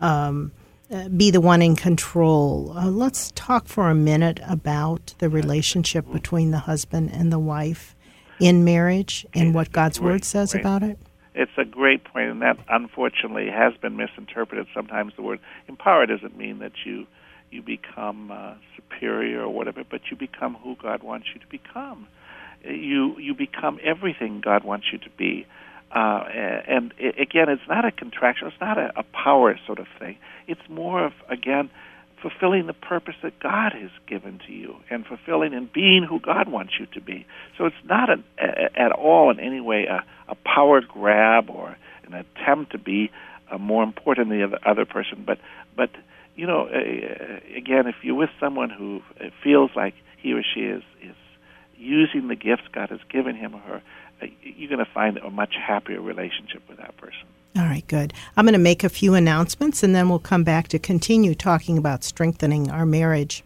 um, 0.00 0.52
uh, 0.90 1.08
be 1.08 1.30
the 1.30 1.40
one 1.40 1.62
in 1.62 1.76
control. 1.76 2.72
Uh, 2.76 2.86
let's 2.86 3.32
talk 3.34 3.66
for 3.66 3.90
a 3.90 3.94
minute 3.94 4.40
about 4.46 5.14
the 5.18 5.28
relationship 5.28 6.10
between 6.12 6.50
the 6.50 6.58
husband 6.58 7.10
and 7.12 7.32
the 7.32 7.38
wife 7.38 7.94
in 8.40 8.64
marriage 8.64 9.26
and 9.34 9.54
what 9.54 9.72
God's 9.72 10.00
word 10.00 10.24
says 10.24 10.54
about 10.54 10.82
it. 10.82 10.98
It's 11.34 11.52
a 11.56 11.64
great 11.64 12.04
point, 12.04 12.30
and 12.30 12.42
that 12.42 12.58
unfortunately 12.68 13.48
has 13.48 13.74
been 13.80 13.96
misinterpreted. 13.96 14.66
Sometimes 14.74 15.12
the 15.14 15.22
word 15.22 15.40
empower 15.68 16.06
doesn't 16.06 16.36
mean 16.36 16.58
that 16.58 16.72
you 16.84 17.06
you 17.50 17.62
become 17.98 18.30
uh, 18.30 18.54
superior 18.76 19.42
or 19.42 19.48
whatever, 19.48 19.82
but 19.88 20.00
you 20.10 20.16
become 20.16 20.56
who 20.62 20.76
God 20.80 21.02
wants 21.02 21.26
you 21.34 21.40
to 21.40 21.46
become. 21.46 22.06
You 22.64 23.18
you 23.18 23.34
become 23.34 23.78
everything 23.82 24.40
God 24.44 24.64
wants 24.64 24.86
you 24.92 24.98
to 24.98 25.10
be. 25.16 25.46
Uh, 25.90 26.24
and 26.68 26.92
again, 27.00 27.48
it's 27.48 27.62
not 27.68 27.84
a 27.84 27.90
contraction. 27.92 28.48
It's 28.48 28.60
not 28.60 28.78
a, 28.78 28.92
a 28.96 29.02
power 29.02 29.58
sort 29.64 29.78
of 29.78 29.86
thing. 29.98 30.16
It's 30.46 30.60
more 30.68 31.04
of 31.04 31.12
again 31.28 31.70
fulfilling 32.20 32.66
the 32.66 32.72
purpose 32.72 33.14
that 33.22 33.38
God 33.38 33.72
has 33.72 33.90
given 34.08 34.40
to 34.46 34.52
you 34.52 34.76
and 34.90 35.06
fulfilling 35.06 35.54
and 35.54 35.72
being 35.72 36.04
who 36.08 36.18
God 36.18 36.48
wants 36.48 36.72
you 36.78 36.86
to 36.94 37.00
be. 37.00 37.24
So 37.56 37.66
it's 37.66 37.76
not 37.84 38.10
an, 38.10 38.24
a, 38.38 38.76
at 38.76 38.90
all 38.90 39.30
in 39.30 39.38
any 39.38 39.60
way 39.60 39.86
a, 39.86 40.04
a 40.28 40.34
power 40.34 40.80
grab 40.80 41.48
or 41.48 41.76
an 42.04 42.14
attempt 42.14 42.72
to 42.72 42.78
be 42.78 43.12
uh, 43.50 43.56
more 43.56 43.84
important 43.84 44.30
than 44.30 44.38
the 44.38 44.44
other, 44.44 44.58
other 44.66 44.84
person, 44.84 45.22
but 45.24 45.38
but 45.76 45.90
you 46.38 46.46
know, 46.46 46.68
uh, 46.68 47.56
again, 47.56 47.88
if 47.88 47.96
you're 48.02 48.14
with 48.14 48.30
someone 48.38 48.70
who 48.70 49.02
uh, 49.20 49.30
feels 49.42 49.72
like 49.74 49.94
he 50.18 50.32
or 50.32 50.42
she 50.42 50.60
is 50.60 50.84
is 51.02 51.16
using 51.76 52.28
the 52.28 52.36
gifts 52.36 52.62
God 52.70 52.90
has 52.90 53.00
given 53.08 53.34
him 53.34 53.56
or 53.56 53.58
her, 53.58 53.82
uh, 54.22 54.26
you're 54.42 54.68
going 54.68 54.84
to 54.84 54.90
find 54.90 55.18
a 55.18 55.30
much 55.30 55.54
happier 55.56 56.00
relationship 56.00 56.62
with 56.68 56.78
that 56.78 56.96
person. 56.96 57.26
All 57.56 57.64
right, 57.64 57.86
good. 57.88 58.12
I'm 58.36 58.44
going 58.44 58.52
to 58.52 58.58
make 58.58 58.84
a 58.84 58.88
few 58.88 59.14
announcements 59.14 59.82
and 59.82 59.96
then 59.96 60.08
we'll 60.08 60.20
come 60.20 60.44
back 60.44 60.68
to 60.68 60.78
continue 60.78 61.34
talking 61.34 61.76
about 61.76 62.04
strengthening 62.04 62.70
our 62.70 62.86
marriage. 62.86 63.42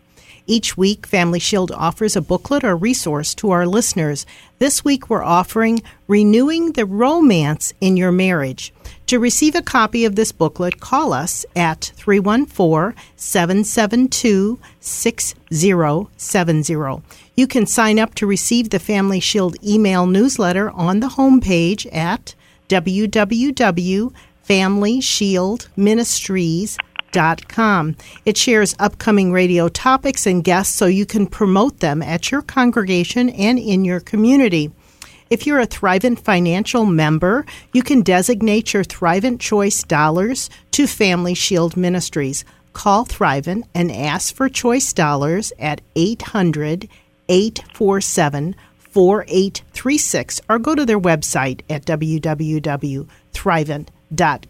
Each 0.47 0.77
week, 0.77 1.07
Family 1.07 1.39
Shield 1.39 1.71
offers 1.71 2.15
a 2.15 2.21
booklet 2.21 2.63
or 2.63 2.77
resource 2.77 3.35
to 3.37 3.53
our 3.53 3.65
listeners. 3.65 4.27
This 4.59 4.85
week, 4.85 5.09
we're 5.09 5.23
offering 5.23 5.83
Renewing 6.09 6.73
the 6.73 6.85
Romance 6.85 7.73
in 7.81 7.97
Your 7.97 8.13
Marriage. 8.13 8.75
To 9.07 9.19
receive 9.19 9.55
a 9.55 9.63
copy 9.63 10.05
of 10.05 10.17
this 10.17 10.33
booklet, 10.33 10.81
call 10.81 11.13
us 11.13 11.45
at 11.55 11.93
314 11.97 12.95
772 13.17 14.59
6070. 14.81 17.03
You 17.37 17.47
can 17.47 17.67
sign 17.67 17.99
up 17.99 18.15
to 18.15 18.27
receive 18.27 18.71
the 18.71 18.79
Family 18.79 19.21
Shield 19.21 19.57
email 19.63 20.07
newsletter 20.07 20.71
on 20.71 21.01
the 21.01 21.09
homepage 21.09 21.95
at 21.95 22.35
www 22.69 24.13
Family 24.43 25.01
Shield 25.01 25.69
Ministries 25.77 26.79
com. 27.49 27.97
It 28.25 28.37
shares 28.37 28.75
upcoming 28.79 29.33
radio 29.33 29.69
topics 29.69 30.27
and 30.27 30.43
guests 30.43 30.75
so 30.75 30.87
you 30.87 31.05
can 31.05 31.27
promote 31.27 31.81
them 31.81 32.03
at 32.03 32.31
your 32.31 32.43
congregation 32.43 33.29
and 33.29 33.59
in 33.59 33.85
your 33.85 34.01
community. 34.01 34.71
If 35.33 35.47
you're 35.47 35.61
a 35.61 35.67
Thrivent 35.67 36.19
financial 36.19 36.85
member, 36.85 37.47
you 37.73 37.83
can 37.83 38.03
designate 38.03 38.75
your 38.75 38.85
Thrivent 38.85 39.41
Choice 39.41 39.83
dollars 39.83 40.51
to 40.73 40.87
Family 40.87 41.33
Shield 41.33 41.75
Ministries. 41.75 42.45
Call 42.75 43.07
Thrivent 43.07 43.65
and 43.75 43.91
ask 43.91 44.35
for 44.35 44.51
choice 44.51 44.93
dollars 44.93 45.51
at 45.59 45.81
800 45.97 46.87
847 47.31 48.55
4836 48.79 50.41
or 50.51 50.59
go 50.59 50.75
to 50.75 50.85
their 50.85 51.01
website 51.01 51.63
at 51.71 51.87
www.thrivent.com 51.87 53.89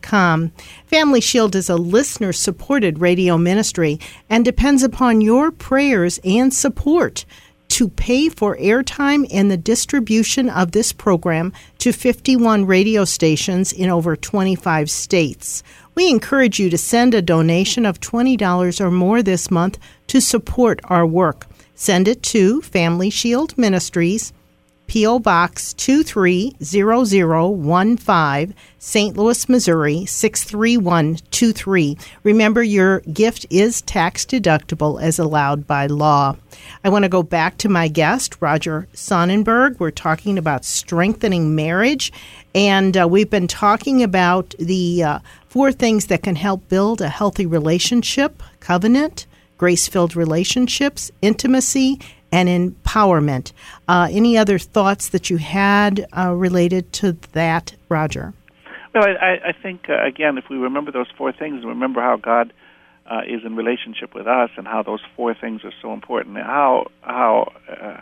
com. 0.02 0.52
Family 0.86 1.20
Shield 1.20 1.54
is 1.54 1.70
a 1.70 1.76
listener 1.76 2.32
supported 2.32 2.98
radio 2.98 3.38
ministry 3.38 3.98
and 4.28 4.44
depends 4.44 4.82
upon 4.82 5.20
your 5.20 5.50
prayers 5.50 6.18
and 6.24 6.52
support 6.52 7.24
to 7.72 7.88
pay 7.88 8.28
for 8.28 8.54
airtime 8.58 9.26
and 9.32 9.50
the 9.50 9.56
distribution 9.56 10.50
of 10.50 10.72
this 10.72 10.92
program 10.92 11.54
to 11.78 11.90
51 11.90 12.66
radio 12.66 13.06
stations 13.06 13.72
in 13.72 13.88
over 13.88 14.14
25 14.14 14.90
states. 14.90 15.62
We 15.94 16.10
encourage 16.10 16.60
you 16.60 16.68
to 16.68 16.76
send 16.76 17.14
a 17.14 17.22
donation 17.22 17.86
of 17.86 17.98
$20 17.98 18.78
or 18.78 18.90
more 18.90 19.22
this 19.22 19.50
month 19.50 19.78
to 20.08 20.20
support 20.20 20.80
our 20.84 21.06
work. 21.06 21.46
Send 21.74 22.08
it 22.08 22.22
to 22.24 22.60
Family 22.60 23.08
Shield 23.08 23.56
Ministries. 23.56 24.34
P.O. 24.86 25.18
Box 25.20 25.72
230015, 25.74 28.54
St. 28.78 29.16
Louis, 29.16 29.48
Missouri 29.48 30.04
63123. 30.04 31.96
Remember, 32.22 32.62
your 32.62 33.00
gift 33.00 33.46
is 33.48 33.80
tax 33.82 34.26
deductible 34.26 35.02
as 35.02 35.18
allowed 35.18 35.66
by 35.66 35.86
law. 35.86 36.36
I 36.84 36.90
want 36.90 37.04
to 37.04 37.08
go 37.08 37.22
back 37.22 37.58
to 37.58 37.68
my 37.68 37.88
guest, 37.88 38.36
Roger 38.40 38.88
Sonnenberg. 38.92 39.80
We're 39.80 39.90
talking 39.90 40.36
about 40.36 40.64
strengthening 40.64 41.54
marriage, 41.54 42.12
and 42.54 42.96
uh, 42.96 43.08
we've 43.08 43.30
been 43.30 43.48
talking 43.48 44.02
about 44.02 44.54
the 44.58 45.02
uh, 45.02 45.18
four 45.48 45.72
things 45.72 46.06
that 46.06 46.22
can 46.22 46.36
help 46.36 46.68
build 46.68 47.00
a 47.00 47.08
healthy 47.08 47.46
relationship 47.46 48.42
covenant, 48.60 49.26
grace 49.58 49.88
filled 49.88 50.16
relationships, 50.16 51.10
intimacy, 51.22 52.00
and 52.32 52.48
empowerment. 52.48 53.52
Uh, 53.86 54.08
any 54.10 54.36
other 54.36 54.58
thoughts 54.58 55.10
that 55.10 55.30
you 55.30 55.36
had 55.36 56.06
uh, 56.16 56.32
related 56.34 56.92
to 56.94 57.12
that, 57.32 57.74
Roger? 57.88 58.32
Well, 58.94 59.04
I, 59.04 59.38
I 59.48 59.52
think, 59.62 59.88
uh, 59.88 60.04
again, 60.04 60.36
if 60.38 60.44
we 60.50 60.56
remember 60.56 60.90
those 60.90 61.10
four 61.16 61.32
things, 61.32 61.64
remember 61.64 62.00
how 62.00 62.16
God 62.16 62.52
uh, 63.10 63.20
is 63.26 63.40
in 63.44 63.56
relationship 63.56 64.14
with 64.14 64.26
us 64.26 64.50
and 64.56 64.66
how 64.66 64.82
those 64.82 65.00
four 65.16 65.34
things 65.34 65.62
are 65.64 65.72
so 65.80 65.92
important, 65.92 66.36
how, 66.36 66.90
how 67.02 67.52
uh, 67.68 68.00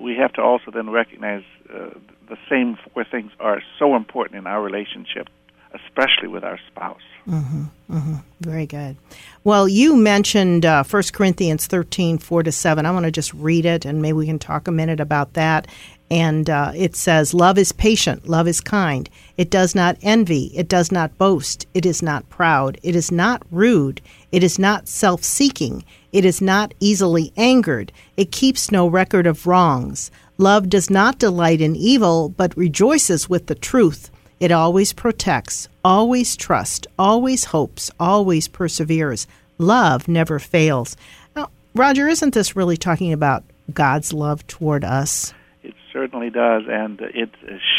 we 0.00 0.16
have 0.16 0.32
to 0.34 0.42
also 0.42 0.70
then 0.72 0.90
recognize 0.90 1.42
uh, 1.72 1.90
the 2.28 2.36
same 2.48 2.78
four 2.92 3.04
things 3.04 3.32
are 3.40 3.62
so 3.78 3.96
important 3.96 4.38
in 4.38 4.46
our 4.46 4.62
relationship, 4.62 5.28
especially 5.74 6.28
with 6.28 6.44
our 6.44 6.58
spouse. 6.68 7.00
Mm-hmm, 7.28 7.64
mm-hmm. 7.90 8.14
Very 8.40 8.66
good. 8.66 8.96
Well, 9.44 9.68
you 9.68 9.96
mentioned 9.96 10.64
uh, 10.64 10.84
1 10.84 11.02
Corinthians 11.12 11.66
13, 11.66 12.18
4 12.18 12.42
to 12.42 12.52
7. 12.52 12.84
I 12.84 12.90
want 12.90 13.04
to 13.04 13.12
just 13.12 13.32
read 13.34 13.64
it 13.64 13.84
and 13.84 14.02
maybe 14.02 14.14
we 14.14 14.26
can 14.26 14.38
talk 14.38 14.66
a 14.66 14.72
minute 14.72 15.00
about 15.00 15.34
that. 15.34 15.68
And 16.10 16.50
uh, 16.50 16.72
it 16.74 16.94
says, 16.94 17.32
Love 17.32 17.56
is 17.56 17.72
patient, 17.72 18.28
love 18.28 18.46
is 18.46 18.60
kind. 18.60 19.08
It 19.38 19.48
does 19.48 19.74
not 19.74 19.96
envy, 20.02 20.52
it 20.54 20.68
does 20.68 20.92
not 20.92 21.16
boast, 21.16 21.66
it 21.72 21.86
is 21.86 22.02
not 22.02 22.28
proud, 22.28 22.78
it 22.82 22.94
is 22.94 23.10
not 23.10 23.42
rude, 23.50 24.02
it 24.30 24.42
is 24.42 24.58
not 24.58 24.88
self 24.88 25.24
seeking, 25.24 25.84
it 26.12 26.26
is 26.26 26.42
not 26.42 26.74
easily 26.80 27.32
angered, 27.38 27.92
it 28.18 28.30
keeps 28.30 28.70
no 28.70 28.86
record 28.86 29.26
of 29.26 29.46
wrongs. 29.46 30.10
Love 30.36 30.68
does 30.68 30.90
not 30.90 31.18
delight 31.18 31.62
in 31.62 31.74
evil, 31.74 32.28
but 32.28 32.54
rejoices 32.58 33.30
with 33.30 33.46
the 33.46 33.54
truth. 33.54 34.10
It 34.42 34.50
always 34.50 34.92
protects, 34.92 35.68
always 35.84 36.34
trusts, 36.36 36.88
always 36.98 37.44
hopes, 37.44 37.92
always 38.00 38.48
perseveres. 38.48 39.28
Love 39.56 40.08
never 40.08 40.40
fails. 40.40 40.96
Now, 41.36 41.50
Roger, 41.76 42.08
isn't 42.08 42.34
this 42.34 42.56
really 42.56 42.76
talking 42.76 43.12
about 43.12 43.44
God's 43.72 44.12
love 44.12 44.44
toward 44.48 44.82
us? 44.82 45.32
It 45.62 45.74
certainly 45.92 46.28
does, 46.28 46.64
and 46.68 47.00
it 47.00 47.30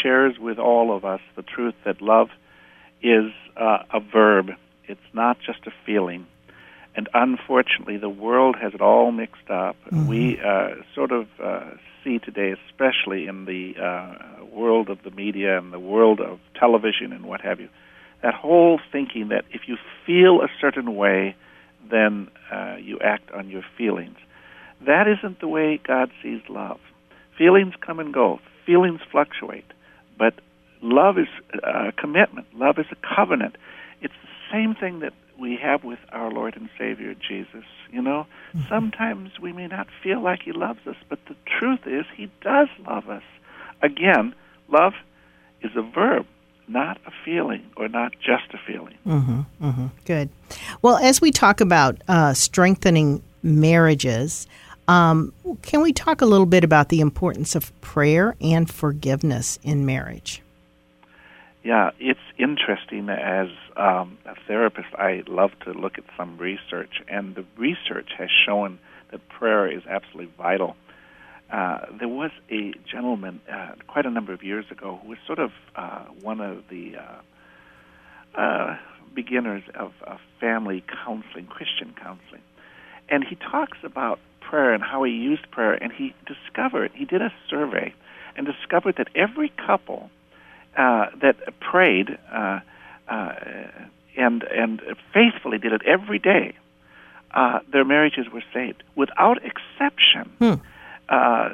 shares 0.02 0.38
with 0.38 0.58
all 0.58 0.96
of 0.96 1.04
us 1.04 1.20
the 1.36 1.42
truth 1.42 1.74
that 1.84 2.00
love 2.00 2.30
is 3.02 3.30
uh, 3.58 3.82
a 3.92 4.00
verb. 4.00 4.52
It's 4.86 5.12
not 5.12 5.36
just 5.44 5.66
a 5.66 5.72
feeling. 5.84 6.26
And 6.96 7.10
unfortunately, 7.12 7.98
the 7.98 8.08
world 8.08 8.56
has 8.58 8.72
it 8.72 8.80
all 8.80 9.12
mixed 9.12 9.50
up. 9.50 9.76
Mm-hmm. 9.92 10.06
We 10.06 10.40
uh, 10.40 10.76
sort 10.94 11.12
of 11.12 11.26
uh, 11.38 11.72
see 12.04 12.18
today, 12.18 12.54
especially 12.68 13.26
in 13.26 13.46
the 13.46 13.74
uh, 13.80 14.44
world 14.44 14.88
of 14.90 15.02
the 15.02 15.10
media 15.10 15.58
and 15.58 15.72
the 15.72 15.80
world 15.80 16.20
of 16.20 16.38
television 16.58 17.12
and 17.12 17.24
what 17.24 17.40
have 17.40 17.60
you, 17.60 17.68
that 18.22 18.34
whole 18.34 18.78
thinking 18.92 19.28
that 19.28 19.44
if 19.50 19.62
you 19.66 19.76
feel 20.06 20.42
a 20.42 20.48
certain 20.60 20.94
way, 20.94 21.34
then 21.90 22.28
uh, 22.52 22.76
you 22.76 22.98
act 23.00 23.30
on 23.32 23.48
your 23.48 23.64
feelings. 23.76 24.16
That 24.86 25.06
isn't 25.08 25.40
the 25.40 25.48
way 25.48 25.80
God 25.86 26.10
sees 26.22 26.40
love. 26.48 26.80
Feelings 27.36 27.74
come 27.84 27.98
and 27.98 28.12
go, 28.12 28.38
feelings 28.64 29.00
fluctuate, 29.10 29.66
but 30.18 30.34
love 30.82 31.18
is 31.18 31.28
a 31.62 31.92
commitment, 31.92 32.46
love 32.54 32.78
is 32.78 32.86
a 32.92 33.16
covenant. 33.16 33.56
It's 34.00 34.14
the 34.22 34.52
same 34.52 34.74
thing 34.74 35.00
that 35.00 35.12
we 35.38 35.58
have 35.62 35.84
with 35.84 35.98
our 36.10 36.30
Lord 36.30 36.56
and 36.56 36.68
Savior 36.78 37.14
Jesus. 37.14 37.64
You 37.90 38.02
know, 38.02 38.26
mm-hmm. 38.54 38.68
sometimes 38.68 39.38
we 39.40 39.52
may 39.52 39.66
not 39.66 39.86
feel 40.02 40.22
like 40.22 40.42
He 40.42 40.52
loves 40.52 40.80
us, 40.86 40.96
but 41.08 41.18
the 41.26 41.36
truth 41.58 41.80
is 41.86 42.04
He 42.16 42.30
does 42.40 42.68
love 42.86 43.08
us. 43.08 43.22
Again, 43.82 44.34
love 44.68 44.94
is 45.62 45.72
a 45.76 45.82
verb, 45.82 46.26
not 46.68 46.98
a 47.06 47.10
feeling 47.24 47.64
or 47.76 47.88
not 47.88 48.12
just 48.12 48.52
a 48.52 48.58
feeling. 48.66 48.96
Mm-hmm, 49.06 49.40
mm-hmm. 49.62 49.86
Good. 50.04 50.28
Well, 50.82 50.96
as 50.96 51.20
we 51.20 51.30
talk 51.30 51.60
about 51.60 52.02
uh, 52.08 52.34
strengthening 52.34 53.22
marriages, 53.42 54.46
um, 54.88 55.32
can 55.62 55.82
we 55.82 55.92
talk 55.92 56.20
a 56.20 56.26
little 56.26 56.46
bit 56.46 56.64
about 56.64 56.88
the 56.88 57.00
importance 57.00 57.54
of 57.54 57.78
prayer 57.80 58.36
and 58.40 58.70
forgiveness 58.70 59.58
in 59.62 59.86
marriage? 59.86 60.42
Yeah, 61.64 61.92
it's 61.98 62.20
interesting. 62.38 63.08
As 63.08 63.48
um, 63.74 64.18
a 64.26 64.34
therapist, 64.46 64.88
I 64.98 65.22
love 65.26 65.50
to 65.64 65.72
look 65.72 65.96
at 65.96 66.04
some 66.14 66.36
research, 66.36 67.02
and 67.08 67.34
the 67.34 67.44
research 67.56 68.10
has 68.18 68.28
shown 68.46 68.78
that 69.10 69.26
prayer 69.30 69.66
is 69.66 69.82
absolutely 69.88 70.30
vital. 70.36 70.76
Uh, 71.50 71.86
there 71.98 72.08
was 72.08 72.32
a 72.50 72.74
gentleman 72.90 73.40
uh, 73.50 73.72
quite 73.86 74.04
a 74.04 74.10
number 74.10 74.34
of 74.34 74.42
years 74.42 74.66
ago 74.70 75.00
who 75.02 75.08
was 75.08 75.18
sort 75.26 75.38
of 75.38 75.52
uh, 75.74 76.04
one 76.20 76.42
of 76.42 76.64
the 76.68 76.96
uh, 76.96 78.38
uh, 78.38 78.76
beginners 79.14 79.62
of, 79.74 79.92
of 80.06 80.18
family 80.40 80.84
counseling, 81.04 81.46
Christian 81.46 81.94
counseling. 81.96 82.42
And 83.08 83.24
he 83.24 83.36
talks 83.36 83.78
about 83.82 84.18
prayer 84.40 84.74
and 84.74 84.82
how 84.82 85.02
he 85.04 85.12
used 85.12 85.50
prayer, 85.50 85.72
and 85.72 85.90
he 85.90 86.14
discovered, 86.26 86.90
he 86.94 87.06
did 87.06 87.22
a 87.22 87.32
survey 87.48 87.94
and 88.36 88.46
discovered 88.46 88.96
that 88.98 89.08
every 89.14 89.50
couple 89.66 90.10
uh, 90.76 91.06
that 91.20 91.36
prayed 91.60 92.18
uh, 92.32 92.60
uh, 93.08 93.34
and 94.16 94.42
and 94.44 94.80
faithfully 95.12 95.58
did 95.58 95.72
it 95.72 95.82
every 95.84 96.18
day, 96.18 96.54
uh, 97.32 97.60
their 97.72 97.84
marriages 97.84 98.26
were 98.32 98.44
saved 98.52 98.82
without 98.94 99.38
exception, 99.44 100.30
hmm. 100.38 100.54
uh, 101.08 101.48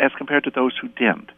as 0.00 0.12
compared 0.16 0.44
to 0.44 0.50
those 0.50 0.72
who 0.80 0.88
didn't. 0.88 1.30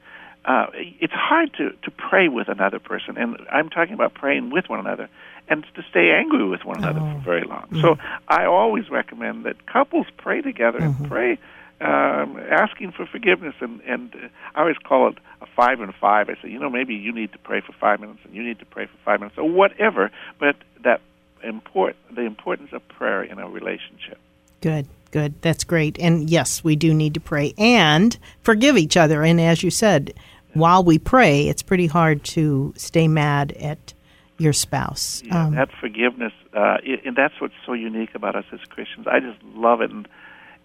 Uh, 0.44 0.66
it's 1.00 1.12
hard 1.12 1.52
to, 1.54 1.70
to 1.82 1.90
pray 1.90 2.28
with 2.28 2.48
another 2.48 2.78
person, 2.78 3.18
and 3.18 3.36
I'm 3.50 3.68
talking 3.68 3.94
about 3.94 4.14
praying 4.14 4.50
with 4.50 4.68
one 4.68 4.78
another, 4.78 5.08
and 5.48 5.64
to 5.74 5.82
stay 5.90 6.12
angry 6.12 6.48
with 6.48 6.64
one 6.64 6.78
another 6.78 7.00
oh. 7.00 7.14
for 7.14 7.24
very 7.24 7.42
long. 7.42 7.62
Mm-hmm. 7.62 7.80
So 7.80 7.96
I 8.28 8.44
always 8.44 8.88
recommend 8.88 9.44
that 9.44 9.66
couples 9.66 10.06
pray 10.16 10.42
together 10.42 10.78
mm-hmm. 10.78 11.02
and 11.02 11.10
pray 11.10 11.38
um, 11.80 12.38
asking 12.50 12.92
for 12.92 13.06
forgiveness, 13.06 13.54
and 13.60 13.80
and 13.82 14.14
uh, 14.14 14.28
I 14.54 14.60
always 14.60 14.78
call 14.78 15.08
it 15.08 15.18
a 15.40 15.46
five 15.46 15.80
and 15.80 15.94
five. 15.94 16.28
I 16.28 16.34
say, 16.42 16.48
you 16.48 16.58
know, 16.58 16.70
maybe 16.70 16.94
you 16.94 17.12
need 17.12 17.32
to 17.32 17.38
pray 17.38 17.60
for 17.60 17.72
five 17.72 18.00
minutes, 18.00 18.20
and 18.24 18.34
you 18.34 18.42
need 18.42 18.58
to 18.60 18.66
pray 18.66 18.86
for 18.86 18.96
five 19.04 19.20
minutes, 19.20 19.38
or 19.38 19.48
whatever. 19.48 20.10
But 20.38 20.56
that 20.84 21.00
import 21.42 21.96
the 22.10 22.22
importance 22.22 22.70
of 22.72 22.86
prayer 22.88 23.22
in 23.22 23.38
a 23.38 23.48
relationship. 23.48 24.18
Good, 24.60 24.86
good. 25.10 25.40
That's 25.42 25.64
great. 25.64 25.98
And 25.98 26.30
yes, 26.30 26.64
we 26.64 26.76
do 26.76 26.94
need 26.94 27.14
to 27.14 27.20
pray 27.20 27.54
and 27.58 28.18
forgive 28.42 28.76
each 28.76 28.96
other. 28.96 29.22
And 29.22 29.40
as 29.40 29.62
you 29.62 29.70
said, 29.70 30.14
while 30.54 30.82
we 30.82 30.98
pray, 30.98 31.48
it's 31.48 31.62
pretty 31.62 31.86
hard 31.86 32.24
to 32.24 32.72
stay 32.76 33.06
mad 33.06 33.52
at 33.52 33.92
your 34.38 34.52
spouse. 34.52 35.22
Yeah, 35.24 35.46
um, 35.46 35.54
that 35.54 35.70
forgiveness, 35.80 36.32
uh, 36.54 36.78
and 37.04 37.16
that's 37.16 37.40
what's 37.40 37.54
so 37.64 37.72
unique 37.72 38.14
about 38.14 38.36
us 38.36 38.44
as 38.52 38.60
Christians. 38.68 39.06
I 39.06 39.20
just 39.20 39.42
love 39.54 39.80
it. 39.80 39.90
And 39.90 40.08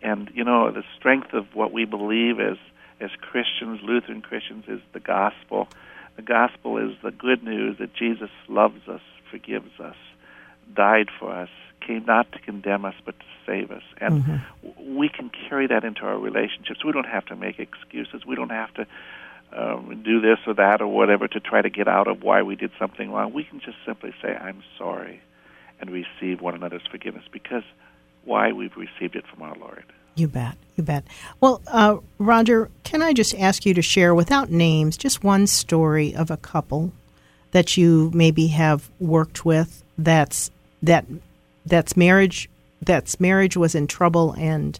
and 0.02 0.30
you 0.34 0.44
know 0.44 0.72
the 0.72 0.84
strength 0.98 1.34
of 1.34 1.46
what 1.54 1.72
we 1.72 1.86
believe 1.86 2.40
as 2.40 2.58
as 3.00 3.10
Christians, 3.20 3.82
Lutheran 3.84 4.22
Christians, 4.22 4.66
is 4.68 4.80
the 4.94 5.00
gospel. 5.00 5.68
The 6.16 6.22
gospel 6.22 6.78
is 6.78 6.96
the 7.02 7.12
good 7.12 7.44
news 7.44 7.78
that 7.80 7.94
Jesus 7.96 8.30
loves 8.48 8.88
us, 8.88 9.02
forgives 9.32 9.80
us, 9.80 9.96
died 10.76 11.08
for 11.20 11.32
us, 11.32 11.50
came 11.86 12.06
not 12.06 12.32
to 12.34 12.40
condemn 12.40 12.86
us 12.86 12.96
but 13.06 13.20
to 13.20 13.26
save 13.46 13.72
us. 13.72 13.84
And 13.98 14.24
mm-hmm. 14.24 14.96
we 14.96 15.10
can 15.10 15.32
carry 15.50 15.68
that 15.68 15.84
into 15.84 16.02
our 16.02 16.18
relationships. 16.18 16.84
We 16.86 16.92
don't 16.92 17.08
have 17.08 17.26
to 17.28 17.36
make 17.36 17.60
excuses. 17.60 18.26
We 18.26 18.36
don't 18.36 18.52
have 18.52 18.74
to 18.76 18.88
um, 19.54 20.02
do 20.04 20.22
this 20.22 20.38
or 20.48 20.54
that 20.54 20.82
or 20.82 20.88
whatever 20.88 21.28
to 21.28 21.40
try 21.40 21.62
to 21.62 21.70
get 21.70 21.88
out 21.88 22.08
of 22.08 22.24
why 22.24 22.42
we 22.42 22.56
did 22.56 22.72
something 22.80 23.12
wrong. 23.12 23.34
We 23.34 23.44
can 23.44 23.60
just 23.60 23.78
simply 23.86 24.14
say, 24.22 24.36
I'm 24.36 24.64
sorry, 24.78 25.22
and 25.80 25.90
receive 25.90 26.42
one 26.42 26.56
another's 26.56 26.86
forgiveness 26.90 27.26
because 27.32 27.64
why 28.26 28.52
we've 28.52 28.76
received 28.76 29.16
it 29.16 29.26
from 29.28 29.42
our 29.42 29.56
Lord. 29.56 29.86
You 30.16 30.28
bet. 30.28 30.58
You 30.76 30.84
bet. 30.84 31.06
Well, 31.40 31.62
uh, 31.68 31.98
Roger, 32.18 32.70
can 32.84 33.02
I 33.02 33.14
just 33.14 33.34
ask 33.36 33.66
you 33.66 33.74
to 33.74 33.82
share, 33.82 34.14
without 34.14 34.52
names, 34.52 34.98
just 34.98 35.24
one 35.24 35.48
story 35.48 36.14
of 36.16 36.30
a 36.30 36.38
couple 36.38 36.92
that 37.52 37.78
you 37.78 38.12
maybe 38.14 38.48
have 38.48 38.90
worked 39.00 39.46
with 39.46 39.84
that's 39.98 40.52
that 40.82 41.06
that's 41.66 41.96
marriage 41.96 42.50
that's 42.82 43.20
marriage 43.20 43.56
was 43.56 43.76
in 43.76 43.88
trouble 43.88 44.34
and 44.38 44.80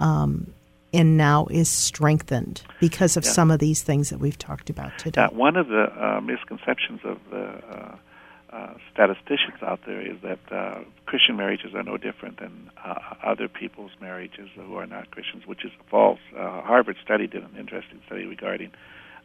um, 0.00 0.52
and 0.92 1.16
now 1.16 1.46
is 1.50 1.68
strengthened 1.68 2.62
because 2.80 3.16
of 3.16 3.24
yeah. 3.24 3.30
some 3.30 3.50
of 3.50 3.58
these 3.58 3.82
things 3.82 4.10
that 4.10 4.18
we've 4.18 4.38
talked 4.38 4.70
about 4.70 4.96
today. 4.98 5.26
One 5.32 5.56
of 5.56 5.68
the 5.68 5.84
uh, 5.84 6.20
misconceptions 6.20 7.00
of 7.04 7.18
the 7.30 7.98
uh, 8.52 8.62
uh, 8.62 8.74
statisticians 8.92 9.62
out 9.62 9.80
there 9.86 10.00
is 10.00 10.18
that 10.22 10.38
uh, 10.50 10.80
Christian 11.06 11.36
marriages 11.36 11.74
are 11.74 11.82
no 11.82 11.96
different 11.96 12.38
than 12.38 12.70
uh, 12.84 13.14
other 13.24 13.48
people's 13.48 13.92
marriages 14.00 14.48
who 14.54 14.76
are 14.76 14.86
not 14.86 15.10
Christians, 15.10 15.46
which 15.46 15.64
is 15.64 15.70
false. 15.90 16.20
Uh, 16.36 16.60
Harvard 16.60 16.96
study 17.02 17.26
did 17.26 17.42
an 17.42 17.56
interesting 17.58 18.00
study 18.06 18.26
regarding 18.26 18.70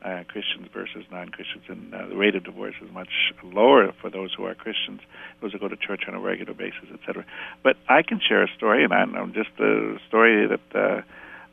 uh, 0.03 0.23
Christians 0.27 0.67
versus 0.73 1.03
non-Christians, 1.11 1.63
and 1.67 1.93
uh, 1.93 2.07
the 2.07 2.15
rate 2.15 2.35
of 2.35 2.43
divorce 2.43 2.75
is 2.81 2.91
much 2.93 3.33
lower 3.43 3.91
for 3.99 4.09
those 4.09 4.33
who 4.33 4.45
are 4.45 4.55
Christians, 4.55 5.01
those 5.41 5.51
who 5.51 5.59
go 5.59 5.67
to 5.67 5.75
church 5.75 6.03
on 6.07 6.13
a 6.13 6.19
regular 6.19 6.53
basis, 6.53 6.85
etc. 6.93 7.25
But 7.63 7.77
I 7.89 8.03
can 8.03 8.21
share 8.25 8.43
a 8.43 8.47
story, 8.55 8.83
and 8.83 8.93
I 8.93 9.05
know 9.05 9.27
just 9.27 9.59
a 9.59 9.97
story 10.07 10.47
that. 10.47 10.75
Uh, 10.75 11.01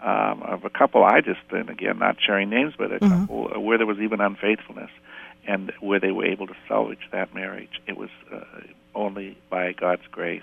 um, 0.02 0.42
of 0.42 0.66
a 0.66 0.68
couple 0.68 1.02
I 1.02 1.22
just, 1.22 1.40
and 1.50 1.70
again, 1.70 1.98
not 1.98 2.18
sharing 2.20 2.50
names, 2.50 2.74
but 2.76 2.92
a 2.92 2.98
mm-hmm. 2.98 3.20
couple 3.22 3.62
where 3.62 3.78
there 3.78 3.86
was 3.86 3.96
even 4.00 4.20
unfaithfulness 4.20 4.90
and 5.46 5.72
where 5.80 6.00
they 6.00 6.10
were 6.10 6.26
able 6.26 6.46
to 6.46 6.56
salvage 6.68 7.08
that 7.12 7.34
marriage. 7.34 7.80
It 7.86 7.96
was 7.96 8.10
uh, 8.32 8.44
only 8.94 9.36
by 9.50 9.72
God's 9.72 10.06
grace. 10.10 10.42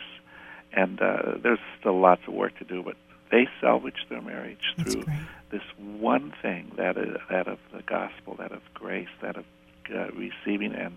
And 0.74 1.02
uh, 1.02 1.38
there's 1.42 1.60
still 1.80 2.00
lots 2.00 2.22
of 2.28 2.34
work 2.34 2.58
to 2.60 2.64
do, 2.64 2.82
but 2.84 2.96
they 3.32 3.48
salvaged 3.60 4.06
their 4.10 4.22
marriage 4.22 4.74
That's 4.78 4.94
through 4.94 5.04
great. 5.04 5.18
this 5.50 5.64
one 5.78 6.34
thing 6.42 6.72
that 6.78 6.98
is 6.98 7.18
that 7.30 7.48
of 7.48 7.60
the 7.74 7.82
gospel, 7.84 8.36
that 8.36 8.52
of 8.52 8.62
grace, 8.74 9.10
that 9.22 9.38
of 9.38 9.46
uh, 9.94 10.08
receiving 10.12 10.74
and 10.74 10.96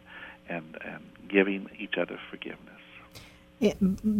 and 0.48 0.76
and 0.84 1.02
giving 1.28 1.68
each 1.78 1.96
other 1.96 2.18
forgiveness. 2.30 2.60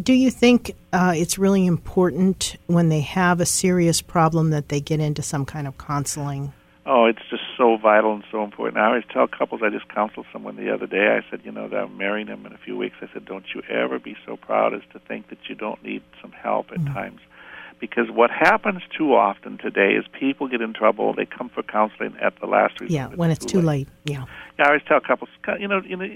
Do 0.03 0.13
you 0.13 0.31
think 0.31 0.75
uh, 0.93 1.13
it's 1.15 1.39
really 1.39 1.67
important 1.67 2.57
when 2.67 2.89
they 2.89 3.01
have 3.01 3.41
a 3.41 3.47
serious 3.47 4.01
problem 4.01 4.51
that 4.51 4.69
they 4.69 4.81
get 4.81 5.01
into 5.01 5.23
some 5.23 5.45
kind 5.45 5.67
of 5.67 5.77
counseling? 5.77 6.53
Oh, 6.87 7.07
it's 7.07 7.23
just 7.31 7.43
so 7.57 7.79
vital 7.79 8.13
and 8.13 8.25
so 8.31 8.45
important. 8.45 8.77
I 8.77 8.87
always 8.87 9.05
tell 9.11 9.27
couples. 9.27 9.63
I 9.65 9.71
just 9.71 9.89
counseled 9.89 10.27
someone 10.31 10.57
the 10.57 10.73
other 10.73 10.87
day. 10.87 11.17
I 11.17 11.29
said, 11.31 11.41
you 11.43 11.51
know, 11.51 11.67
that 11.69 11.77
I'm 11.77 11.97
marrying 11.97 12.27
him 12.27 12.45
in 12.45 12.53
a 12.53 12.59
few 12.59 12.77
weeks. 12.77 12.97
I 13.01 13.09
said, 13.13 13.25
don't 13.25 13.47
you 13.55 13.63
ever 13.71 13.99
be 13.99 14.17
so 14.27 14.37
proud 14.37 14.75
as 14.75 14.83
to 14.93 14.99
think 14.99 15.31
that 15.31 15.39
you 15.49 15.55
don't 15.55 15.83
need 15.83 16.03
some 16.21 16.33
help 16.33 16.71
at 16.73 16.79
mm-hmm. 16.79 16.93
times, 16.93 17.21
because 17.81 18.11
what 18.11 18.31
happens 18.31 18.83
too 18.97 19.15
often 19.15 19.57
today 19.57 19.95
is 19.95 20.05
people 20.19 20.47
get 20.47 20.61
in 20.61 20.75
trouble. 20.75 21.15
They 21.15 21.25
come 21.25 21.49
for 21.49 21.63
counseling 21.63 22.17
at 22.21 22.39
the 22.41 22.47
last 22.47 22.79
resort. 22.81 22.91
Yeah, 22.91 23.09
when 23.09 23.31
it's 23.31 23.47
too 23.47 23.63
late. 23.63 23.67
late. 23.67 23.89
Yeah. 24.05 24.25
Yeah, 24.59 24.67
I 24.67 24.69
always 24.69 24.83
tell 24.87 25.01
couples, 25.01 25.31
you 25.59 25.67
know, 25.67 25.81
you 25.87 25.97
know, 25.97 26.07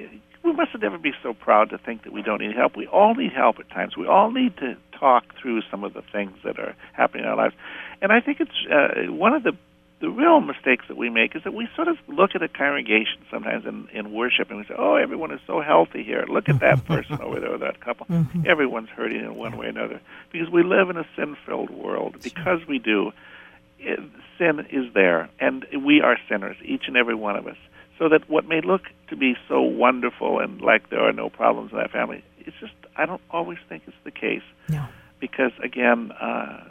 we 0.44 0.52
must 0.52 0.70
never 0.80 0.98
be 0.98 1.12
so 1.22 1.34
proud 1.34 1.70
to 1.70 1.78
think 1.78 2.04
that 2.04 2.12
we 2.12 2.22
don't 2.22 2.40
need 2.40 2.54
help. 2.54 2.76
We 2.76 2.86
all 2.86 3.14
need 3.14 3.32
help 3.32 3.58
at 3.58 3.68
times. 3.70 3.96
We 3.96 4.06
all 4.06 4.30
need 4.30 4.56
to 4.58 4.76
talk 4.98 5.24
through 5.40 5.62
some 5.70 5.82
of 5.82 5.94
the 5.94 6.02
things 6.12 6.36
that 6.44 6.58
are 6.58 6.74
happening 6.92 7.24
in 7.24 7.30
our 7.30 7.36
lives. 7.36 7.54
And 8.00 8.12
I 8.12 8.20
think 8.20 8.40
it's 8.40 8.66
uh, 8.70 9.12
one 9.12 9.34
of 9.34 9.42
the 9.42 9.52
the 10.00 10.08
real 10.08 10.40
mistakes 10.40 10.84
that 10.88 10.96
we 10.96 11.10
make 11.10 11.34
is 11.34 11.42
that 11.42 11.52
we 11.52 11.68
sort 11.74 11.88
of 11.88 11.96
look 12.06 12.30
at 12.34 12.42
a 12.42 12.48
congregation 12.48 13.20
sometimes 13.30 13.66
in, 13.66 13.88
in 13.92 14.12
worship 14.12 14.48
and 14.48 14.58
we 14.58 14.64
say, 14.64 14.74
"Oh, 14.78 14.94
everyone 14.94 15.32
is 15.32 15.40
so 15.46 15.60
healthy 15.60 16.04
here. 16.04 16.24
Look 16.28 16.48
at 16.48 16.60
that 16.60 16.84
person 16.84 17.20
over 17.22 17.40
there, 17.40 17.54
or 17.54 17.58
that 17.58 17.80
couple. 17.80 18.06
Mm-hmm. 18.06 18.44
Everyone's 18.46 18.90
hurting 18.90 19.20
in 19.20 19.34
one 19.34 19.56
way 19.56 19.66
or 19.66 19.70
another." 19.70 20.00
Because 20.30 20.50
we 20.50 20.62
live 20.62 20.90
in 20.90 20.96
a 20.96 21.06
sin-filled 21.16 21.70
world. 21.70 22.16
Because 22.22 22.60
we 22.68 22.78
do, 22.78 23.12
it, 23.80 23.98
sin 24.38 24.66
is 24.70 24.92
there, 24.94 25.28
and 25.40 25.66
we 25.84 26.00
are 26.00 26.16
sinners, 26.28 26.56
each 26.64 26.84
and 26.86 26.96
every 26.96 27.14
one 27.16 27.36
of 27.36 27.46
us. 27.48 27.56
So 27.98 28.08
that 28.08 28.30
what 28.30 28.46
may 28.46 28.60
look 28.60 28.82
to 29.08 29.16
be 29.16 29.34
so 29.48 29.60
wonderful 29.60 30.38
and 30.38 30.60
like 30.60 30.90
there 30.90 31.00
are 31.00 31.12
no 31.12 31.28
problems 31.28 31.72
in 31.72 31.78
that 31.78 31.90
family, 31.90 32.22
it's 32.38 32.56
just 32.60 32.74
I 32.96 33.04
don't 33.06 33.22
always 33.30 33.58
think 33.68 33.82
it's 33.88 33.96
the 34.04 34.12
case. 34.12 34.44
No. 34.68 34.86
Because 35.18 35.52
again. 35.60 36.12
Uh, 36.12 36.67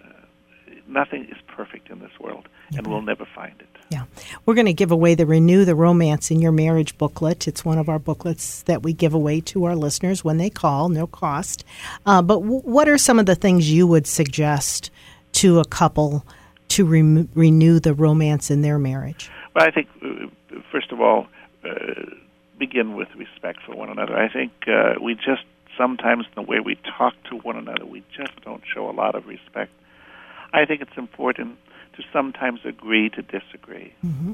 nothing 0.88 1.26
is 1.26 1.38
perfect 1.47 1.89
in 1.89 2.00
this 2.00 2.12
world, 2.19 2.47
and 2.76 2.88
we'll 2.88 3.02
never 3.02 3.26
find 3.36 3.54
it. 3.60 3.67
Yeah. 3.89 4.04
We're 4.45 4.56
going 4.56 4.67
to 4.67 4.73
give 4.73 4.91
away 4.91 5.15
the 5.15 5.26
Renew 5.26 5.63
the 5.63 5.76
Romance 5.76 6.30
in 6.30 6.41
Your 6.41 6.52
Marriage 6.52 6.97
booklet. 6.97 7.47
It's 7.47 7.63
one 7.63 7.78
of 7.78 7.88
our 7.88 8.00
booklets 8.00 8.63
that 8.63 8.84
we 8.84 8.93
give 8.93 9.13
away 9.13 9.39
to 9.41 9.65
our 9.65 9.76
listeners 9.76 10.23
when 10.23 10.38
they 10.38 10.50
call, 10.50 10.89
no 10.89 11.08
cost. 11.08 11.63
Uh, 12.06 12.21
but 12.21 12.39
w- 12.39 12.62
what 12.62 12.89
are 12.89 12.97
some 12.97 13.19
of 13.19 13.26
the 13.26 13.36
things 13.36 13.71
you 13.71 13.88
would 13.88 14.06
suggest 14.06 14.91
to 15.34 15.60
a 15.60 15.65
couple 15.65 16.26
to 16.69 16.86
re- 16.86 17.28
renew 17.34 17.80
the 17.80 17.93
romance 17.93 18.52
in 18.52 18.62
their 18.62 18.78
marriage? 18.78 19.30
Well, 19.56 19.65
I 19.65 19.71
think, 19.71 19.88
uh, 20.04 20.60
first 20.71 20.91
of 20.91 21.00
all, 21.00 21.28
uh, 21.63 21.69
begin 22.58 22.95
with 22.95 23.10
respect 23.15 23.60
for 23.65 23.76
one 23.76 23.89
another. 23.89 24.17
I 24.17 24.32
think 24.32 24.52
uh, 24.67 24.95
we 25.02 25.15
just 25.15 25.43
sometimes, 25.78 26.26
in 26.26 26.43
the 26.43 26.50
way 26.50 26.60
we 26.60 26.76
talk 26.97 27.13
to 27.30 27.38
one 27.38 27.56
another, 27.56 27.86
we 27.86 28.04
just 28.15 28.34
don't 28.43 28.63
show 28.73 28.89
a 28.89 28.91
lot 28.91 29.15
of 29.15 29.28
respect 29.28 29.71
I 30.54 30.66
think 30.66 30.82
it's 30.82 30.98
important 30.98 31.58
to 31.96 32.04
sometimes 32.14 32.62
agree 32.66 33.10
to 33.10 33.22
disagree. 33.22 33.94
Mm-hmm. 34.06 34.34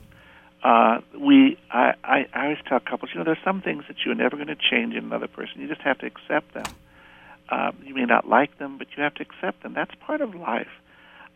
Uh, 0.64 1.02
we, 1.20 1.58
I, 1.72 1.94
I, 2.04 2.26
I 2.34 2.44
always 2.44 2.58
tell 2.68 2.80
couples, 2.80 3.12
you 3.14 3.20
know, 3.20 3.26
there's 3.26 3.44
some 3.44 3.62
things 3.62 3.84
that 3.88 3.98
you're 4.06 4.16
never 4.16 4.38
going 4.38 4.48
to 4.48 4.56
change 4.56 4.94
in 4.94 5.04
another 5.04 5.28
person. 5.28 5.62
You 5.62 5.68
just 5.68 5.82
have 5.82 6.00
to 6.00 6.06
accept 6.06 6.54
them. 6.54 6.66
Um, 7.50 7.78
you 7.86 7.94
may 7.94 8.06
not 8.06 8.28
like 8.28 8.58
them, 8.60 8.78
but 8.78 8.88
you 8.96 9.04
have 9.04 9.14
to 9.16 9.24
accept 9.24 9.64
them. 9.64 9.74
That's 9.74 9.94
part 9.96 10.22
of 10.22 10.34
life. 10.34 10.70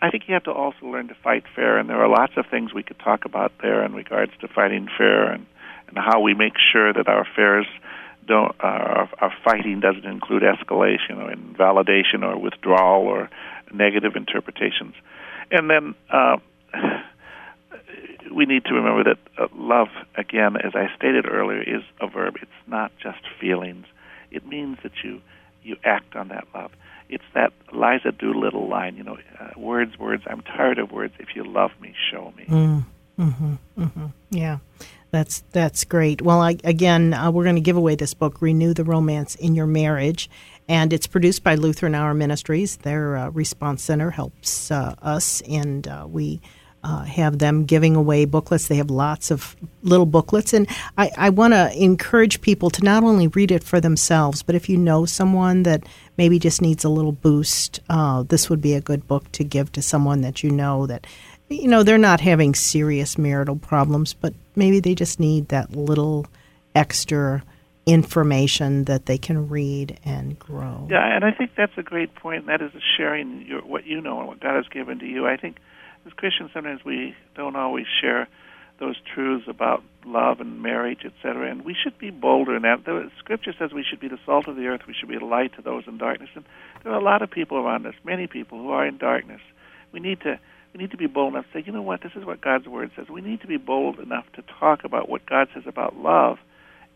I 0.02 0.10
think 0.12 0.24
you 0.28 0.34
have 0.36 0.44
to 0.44 0.52
also 0.52 0.86
learn 0.86 1.08
to 1.10 1.16
fight 1.16 1.44
fair, 1.56 1.78
and 1.78 1.90
there 1.90 2.02
are 2.02 2.08
lots 2.08 2.34
of 2.38 2.46
things 2.50 2.74
we 2.74 2.84
could 2.84 3.00
talk 3.00 3.26
about 3.26 3.52
there 3.62 3.84
in 3.84 3.94
regards 3.94 4.32
to 4.42 4.48
fighting 4.48 4.88
fair 4.96 5.32
and, 5.32 5.46
and 5.88 5.98
how 5.98 6.22
we 6.22 6.34
make 6.34 6.54
sure 6.72 6.94
that 6.94 7.08
our 7.08 7.28
fairs 7.36 7.66
don't, 8.28 8.56
uh, 8.62 8.68
our, 8.68 9.10
our 9.20 9.34
fighting 9.44 9.80
doesn't 9.80 10.06
include 10.06 10.44
escalation 10.44 11.18
or 11.18 11.32
invalidation 11.32 12.24
or 12.24 12.38
withdrawal 12.38 13.04
or 13.04 13.30
negative 13.74 14.16
interpretations. 14.16 14.94
And 15.52 15.70
then 15.70 15.96
uh, 16.12 16.38
we 18.34 18.46
need 18.46 18.66
to 18.66 18.74
remember 18.74 19.04
that 19.06 19.18
uh, 19.38 19.48
love, 19.56 19.88
again, 20.16 20.58
as 20.58 20.74
I 20.76 20.88
stated 20.96 21.26
earlier, 21.28 21.62
is 21.62 21.84
a 22.02 22.08
verb. 22.08 22.36
It's 22.42 22.52
not 22.68 22.92
just 23.02 23.20
feelings. 23.40 23.86
It 24.32 24.46
means 24.46 24.78
that 24.84 24.92
you 25.04 25.22
you 25.64 25.76
act 25.84 26.16
on 26.16 26.30
that 26.30 26.48
love. 26.54 26.72
It's 27.10 27.24
that 27.34 27.52
Liza 27.74 28.12
Doolittle 28.12 28.70
line, 28.70 28.96
you 28.96 29.04
know, 29.04 29.18
uh, 29.40 29.50
words, 29.58 29.98
words. 29.98 30.24
I'm 30.28 30.42
tired 30.42 30.80
of 30.80 30.92
words. 30.92 31.14
If 31.20 31.36
you 31.36 31.44
love 31.44 31.72
me, 31.82 31.94
show 32.12 32.34
me. 32.38 32.46
Mm, 32.46 32.86
mm-hmm, 33.20 33.54
mm-hmm. 33.78 34.06
Yeah. 34.30 34.58
That's 35.12 35.44
that's 35.52 35.84
great. 35.86 36.22
Well, 36.22 36.42
I, 36.42 36.58
again, 36.64 37.14
uh, 37.14 37.32
we're 37.32 37.46
going 37.46 37.56
to 37.56 37.62
give 37.62 37.78
away 37.78 37.96
this 37.96 38.14
book, 38.14 38.42
"Renew 38.42 38.74
the 38.74 38.84
Romance 38.84 39.36
in 39.36 39.56
Your 39.56 39.68
Marriage," 39.68 40.30
and 40.68 40.92
it's 40.92 41.08
produced 41.08 41.44
by 41.44 41.56
Lutheran 41.56 41.96
Hour 41.96 42.14
Ministries. 42.14 42.78
Their 42.78 43.16
uh, 43.16 43.30
response 43.30 43.84
center 43.84 44.12
helps 44.12 44.70
uh, 44.70 44.96
us, 45.02 45.42
and 45.42 45.88
uh, 45.88 46.06
we 46.10 46.42
uh, 46.84 47.04
have 47.04 47.40
them 47.40 47.66
giving 47.66 47.96
away 47.96 48.26
booklets. 48.26 48.68
They 48.68 48.76
have 48.76 48.90
lots 48.90 49.32
of 49.32 49.56
little 49.82 50.06
booklets, 50.06 50.54
and 50.54 50.68
I, 50.98 51.12
I 51.18 51.30
want 51.30 51.54
to 51.54 51.72
encourage 51.74 52.42
people 52.42 52.70
to 52.72 52.84
not 52.84 53.04
only 53.04 53.28
read 53.28 53.52
it 53.52 53.64
for 53.64 53.80
themselves, 53.80 54.44
but 54.44 54.56
if 54.56 54.70
you 54.70 54.78
know 54.78 55.06
someone 55.06 55.64
that 55.64 55.84
maybe 56.18 56.38
just 56.38 56.62
needs 56.62 56.84
a 56.84 56.90
little 56.90 57.14
boost, 57.14 57.80
uh, 57.90 58.24
this 58.24 58.50
would 58.50 58.62
be 58.62 58.74
a 58.74 58.82
good 58.82 59.08
book 59.08 59.32
to 59.34 59.44
give 59.44 59.72
to 59.72 59.82
someone 59.82 60.22
that 60.22 60.44
you 60.44 60.52
know 60.52 60.86
that 60.86 61.08
you 61.50 61.68
know 61.68 61.82
they're 61.82 61.98
not 61.98 62.20
having 62.20 62.54
serious 62.54 63.18
marital 63.18 63.56
problems, 63.56 64.14
but 64.14 64.34
maybe 64.58 64.80
they 64.80 64.96
just 64.96 65.20
need 65.20 65.50
that 65.50 65.72
little 65.72 66.26
extra 66.76 67.44
information 67.86 68.84
that 68.84 69.06
they 69.06 69.18
can 69.18 69.48
read 69.48 69.98
and 70.04 70.38
grow. 70.38 70.88
Yeah, 70.92 71.16
and 71.16 71.24
I 71.24 71.32
think 71.32 71.52
that's 71.56 71.78
a 71.78 71.84
great 71.84 72.14
point. 72.16 72.48
That 72.48 72.62
is 72.62 72.72
sharing 72.98 73.46
your, 73.48 73.62
what 73.62 73.86
you 73.86 74.02
know 74.02 74.20
and 74.20 74.28
what 74.28 74.42
God 74.42 74.56
has 74.56 74.68
given 74.68 75.00
to 75.00 75.06
you. 75.06 75.26
I 75.26 75.38
think 75.38 75.58
as 76.06 76.12
Christians, 76.14 76.52
sometimes 76.54 76.84
we 76.84 77.16
don't 77.36 77.56
always 77.56 77.86
share 78.02 78.28
those 78.80 78.96
truths 79.14 79.46
about 79.48 79.84
love 80.06 80.40
and 80.40 80.62
marriage, 80.62 81.00
etc. 81.06 81.50
And 81.50 81.66
we 81.66 81.76
should 81.82 81.98
be 81.98 82.12
bolder 82.12 82.56
in 82.56 82.62
that. 82.64 82.86
The 82.86 83.10
Scripture 83.20 83.54
says 83.58 83.72
we 83.72 83.86
should 83.90 84.00
be 84.00 84.08
the 84.08 84.20
salt 84.26 84.48
of 84.48 84.56
the 84.56 84.68
earth. 84.68 84.82
We 84.86 84.94
should 84.94 85.10
be 85.10 85.16
a 85.16 85.26
light 85.26 85.56
to 85.56 85.62
those 85.62 85.86
in 85.88 85.98
darkness. 85.98 86.30
And 86.36 86.46
there 86.84 86.92
are 86.92 87.00
a 87.00 87.04
lot 87.04 87.22
of 87.22 87.32
people 87.32 87.58
around 87.58 87.86
us, 87.86 87.96
many 88.04 88.28
people 88.28 88.60
who 88.60 88.72
are 88.72 88.86
in 88.86 88.98
darkness. 88.98 89.42
We 89.92 90.00
need 90.00 90.22
to 90.22 90.40
we 90.78 90.84
need 90.84 90.92
to 90.92 90.98
be 90.98 91.08
bold 91.08 91.34
enough 91.34 91.46
to 91.46 91.60
say, 91.60 91.64
you 91.66 91.72
know 91.72 91.82
what, 91.82 92.04
this 92.04 92.12
is 92.16 92.24
what 92.24 92.40
God's 92.40 92.68
Word 92.68 92.92
says. 92.96 93.08
We 93.10 93.22
need 93.22 93.42
to 93.42 93.48
be 93.48 93.58
bold 93.58 94.00
enough 94.00 94.26
to 94.36 94.44
talk 94.60 94.84
about 94.84 95.10
what 95.10 95.26
God 95.26 95.48
says 95.54 95.64
about 95.66 95.98
love 95.98 96.38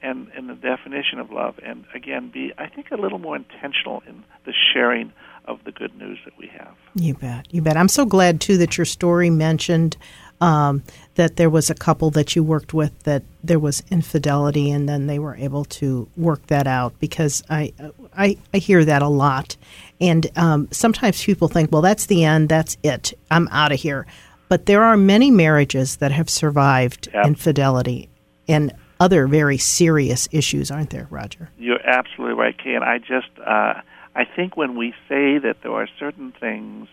and, 0.04 0.28
and 0.36 0.48
the 0.48 0.54
definition 0.54 1.18
of 1.18 1.32
love. 1.32 1.56
And 1.66 1.86
again, 1.96 2.30
be, 2.32 2.54
I 2.60 2.68
think, 2.68 2.92
a 2.92 2.96
little 2.96 3.18
more 3.18 3.36
intentional 3.36 4.04
in 4.08 4.24
the 4.46 4.54
sharing 4.74 5.12
of 5.46 5.64
the 5.64 5.72
good 5.72 5.98
news 5.98 6.20
that 6.26 6.38
we 6.38 6.48
have. 6.56 6.76
You 6.94 7.16
bet. 7.16 7.48
You 7.52 7.64
bet. 7.64 7.76
I'm 7.76 7.88
so 7.88 8.06
glad, 8.06 8.40
too, 8.40 8.58
that 8.58 8.78
your 8.78 8.86
story 8.86 9.32
mentioned 9.32 9.98
um, 10.42 10.84
that 11.16 11.38
there 11.38 11.50
was 11.50 11.70
a 11.70 11.76
couple 11.76 12.10
that 12.12 12.36
you 12.36 12.44
worked 12.44 12.74
with 12.74 13.04
that 13.04 13.24
there 13.44 13.60
was 13.60 13.84
infidelity, 13.92 14.72
and 14.72 14.90
then 14.90 15.08
they 15.08 15.20
were 15.20 15.36
able 15.36 15.64
to 15.66 16.10
work 16.18 16.46
that 16.48 16.68
out 16.68 16.94
because 17.00 17.44
I 17.50 17.74
I, 18.18 18.38
I 18.54 18.58
hear 18.58 18.84
that 18.84 19.02
a 19.02 19.08
lot, 19.08 19.56
and 20.02 20.28
um, 20.36 20.68
sometimes 20.72 21.24
people 21.24 21.48
think, 21.48 21.72
well, 21.72 21.82
that's 21.82 22.08
the 22.08 22.26
end, 22.26 22.50
that's 22.50 22.76
it, 22.84 23.14
I'm 23.30 23.48
out 23.50 23.72
of 23.72 23.80
here. 23.80 24.06
But 24.50 24.66
there 24.66 24.84
are 24.84 24.98
many 24.98 25.32
marriages 25.32 25.98
that 25.98 26.12
have 26.12 26.30
survived 26.30 27.08
yep. 27.14 27.26
infidelity 27.26 28.10
and 28.50 28.74
other 29.00 29.26
very 29.26 29.58
serious 29.58 30.28
issues, 30.32 30.70
aren't 30.70 30.90
there, 30.90 31.08
Roger? 31.10 31.50
You're 31.58 31.82
absolutely 31.88 32.36
right, 32.36 32.58
Kay. 32.58 32.76
And 32.76 32.84
I 32.84 32.98
just 32.98 33.30
uh, 33.40 33.82
I 34.16 34.26
think 34.26 34.58
when 34.58 34.76
we 34.76 34.92
say 35.08 35.38
that 35.38 35.58
there 35.62 35.72
are 35.72 35.88
certain 36.00 36.34
things 36.34 36.88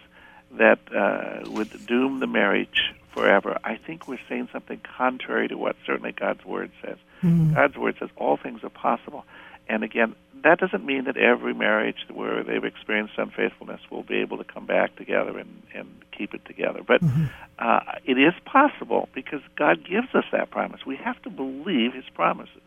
that 0.52 0.78
uh, 0.94 1.50
would 1.50 1.87
doom 1.87 2.20
the 2.20 2.26
marriage 2.26 2.94
forever. 3.18 3.59
I 3.64 3.76
think 3.76 4.07
we're 4.07 4.20
saying 4.28 4.48
something 4.52 4.81
contrary 4.96 5.48
to 5.48 5.57
what 5.57 5.76
certainly 5.87 6.12
God's 6.12 6.44
Word 6.44 6.70
says. 6.83 6.96
Mm-hmm. 7.22 7.54
God's 7.54 7.76
Word 7.76 7.96
says 7.98 8.11
all 8.16 8.37
things 8.37 8.62
are 8.62 8.70
possible. 8.70 9.24
And 9.68 9.83
again, 9.83 10.14
that 10.42 10.61
doesn't 10.61 10.85
mean 10.85 11.04
that 11.04 11.16
every 11.16 11.52
marriage 11.52 12.07
where 12.12 12.42
they've 12.42 12.64
experienced 12.64 13.14
unfaithfulness 13.18 13.81
will 13.90 14.04
be 14.04 14.16
able 14.18 14.38
to 14.38 14.44
come 14.44 14.66
back 14.66 14.96
together 14.96 15.37
and, 15.38 15.62
and 15.74 15.88
keep 16.16 16.33
it 16.35 16.44
together. 16.44 16.81
But 16.87 17.02
mm-hmm. 17.02 17.26
uh, 17.59 17.81
it 18.04 18.18
is 18.18 18.35
possible 18.44 19.09
because 19.14 19.40
God 19.57 19.85
gives 19.85 20.14
us 20.14 20.24
that 20.33 20.50
promise. 20.50 20.87
We 20.87 20.96
have 20.96 21.20
to 21.22 21.31
believe 21.31 21.94
His 21.94 22.09
promises. 22.14 22.62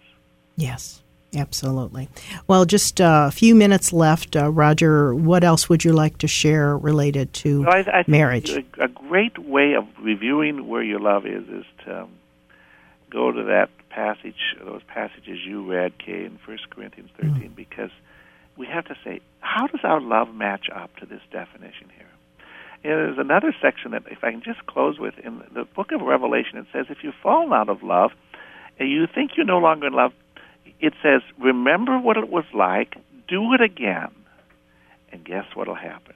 Yes. 0.56 1.02
Absolutely. 1.34 2.10
Well, 2.48 2.66
just 2.66 3.00
uh, 3.00 3.28
a 3.30 3.32
few 3.32 3.56
minutes 3.56 3.94
left. 3.94 4.36
Uh, 4.36 4.52
Roger, 4.52 5.16
what 5.16 5.44
else 5.44 5.70
would 5.70 5.86
you 5.86 5.94
like 5.94 6.18
to 6.18 6.28
share 6.28 6.78
related 6.78 7.32
to 7.36 7.62
well, 7.62 7.74
I, 7.74 8.00
I 8.00 8.04
marriage? 8.06 8.50
A, 8.50 8.64
a, 8.84 8.90
great 9.12 9.38
way 9.38 9.74
of 9.74 9.84
reviewing 10.02 10.69
where 10.69 10.82
your 10.82 11.02
love 11.02 11.26
is 11.26 11.43
is 11.50 11.65
to 11.84 12.04
um, 12.04 12.12
go 13.12 13.30
to 13.30 13.43
that 13.43 13.67
passage, 13.89 14.56
those 14.63 14.80
passages 14.88 15.38
you 15.45 15.69
read, 15.69 15.91
Kay, 16.00 16.24
in 16.24 16.39
1 16.45 16.58
Corinthians 16.69 17.10
13, 17.19 17.34
mm. 17.34 17.54
because 17.54 17.89
we 18.56 18.67
have 18.67 18.86
to 18.86 18.95
say, 19.04 19.19
how 19.41 19.67
does 19.67 19.82
our 19.84 20.00
love 20.00 20.34
match 20.34 20.67
up 20.74 20.95
to 20.95 21.06
this 21.06 21.19
definition 21.30 21.89
here? 21.97 22.08
And 22.86 22.93
there's 22.93 23.17
another 23.17 23.54
section 23.62 23.91
that, 23.91 24.04
if 24.10 24.24
I 24.24 24.32
can 24.32 24.41
just 24.41 24.65
close 24.65 24.97
with, 24.97 25.15
in 25.19 25.43
the 25.54 25.65
book 25.65 25.91
of 25.91 26.00
Revelation, 26.00 26.58
it 26.60 26.67
says, 26.71 26.86
if 26.89 27.00
you've 27.04 27.13
fallen 27.21 27.52
out 27.52 27.67
of 27.67 27.84
love, 27.84 28.12
and 28.80 28.89
you 28.89 29.08
think 29.13 29.32
you're 29.36 29.45
no 29.45 29.58
longer 29.58 29.88
in 29.88 29.93
love, 29.93 30.13
it 30.80 30.93
says, 31.04 31.21
remember 31.38 32.00
what 32.00 32.15
it 32.15 32.30
was 32.30 32.45
like, 32.54 32.95
do 33.28 33.54
it 33.54 33.60
again, 33.60 34.12
and 35.12 35.26
guess 35.26 35.47
what'll 35.54 35.76
happen? 35.76 36.15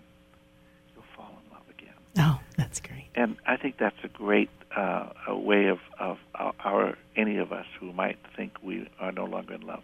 You'll 0.94 1.04
fall 1.14 1.38
in 1.44 1.52
love 1.52 1.68
again. 1.78 1.94
Oh, 2.18 2.40
that's 2.58 2.80
great. 2.80 3.08
And 3.16 3.38
I 3.46 3.58
think 3.58 3.78
that's 3.78 3.98
a 4.04 4.08
great 4.08 4.50
uh, 4.76 5.10
a 5.28 5.38
way 5.38 5.68
of, 5.68 5.80
of 6.00 6.18
our 6.38 6.98
any 7.16 7.38
of 7.38 7.52
us 7.52 7.66
who 7.80 7.94
might 7.94 8.18
think 8.36 8.52
we 8.62 8.90
are 9.00 9.12
no 9.12 9.26
longer 9.26 9.54
in 9.54 9.62
love 9.62 9.84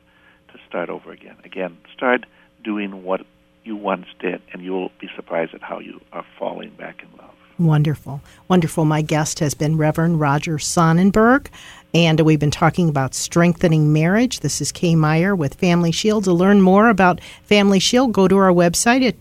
to 0.51 0.59
start 0.67 0.89
over 0.89 1.11
again. 1.11 1.37
Again, 1.45 1.77
start 1.93 2.25
doing 2.63 3.03
what 3.03 3.21
you 3.63 3.75
once 3.75 4.07
did, 4.19 4.41
and 4.51 4.61
you'll 4.61 4.91
be 4.99 5.09
surprised 5.15 5.53
at 5.53 5.61
how 5.61 5.79
you 5.79 6.01
are 6.11 6.25
falling 6.37 6.71
back 6.71 7.03
in 7.03 7.17
love. 7.17 7.31
Wonderful. 7.59 8.21
Wonderful. 8.47 8.85
My 8.85 9.01
guest 9.03 9.39
has 9.39 9.53
been 9.53 9.77
Reverend 9.77 10.19
Roger 10.19 10.57
Sonnenberg, 10.57 11.47
and 11.93 12.19
we've 12.21 12.39
been 12.39 12.49
talking 12.49 12.89
about 12.89 13.13
strengthening 13.13 13.93
marriage. 13.93 14.39
This 14.39 14.61
is 14.61 14.71
Kay 14.71 14.95
Meyer 14.95 15.35
with 15.35 15.53
Family 15.55 15.91
Shield. 15.91 16.23
To 16.23 16.33
learn 16.33 16.61
more 16.61 16.89
about 16.89 17.21
Family 17.43 17.79
Shield, 17.79 18.13
go 18.13 18.27
to 18.27 18.37
our 18.37 18.51
website 18.51 19.07
at 19.07 19.19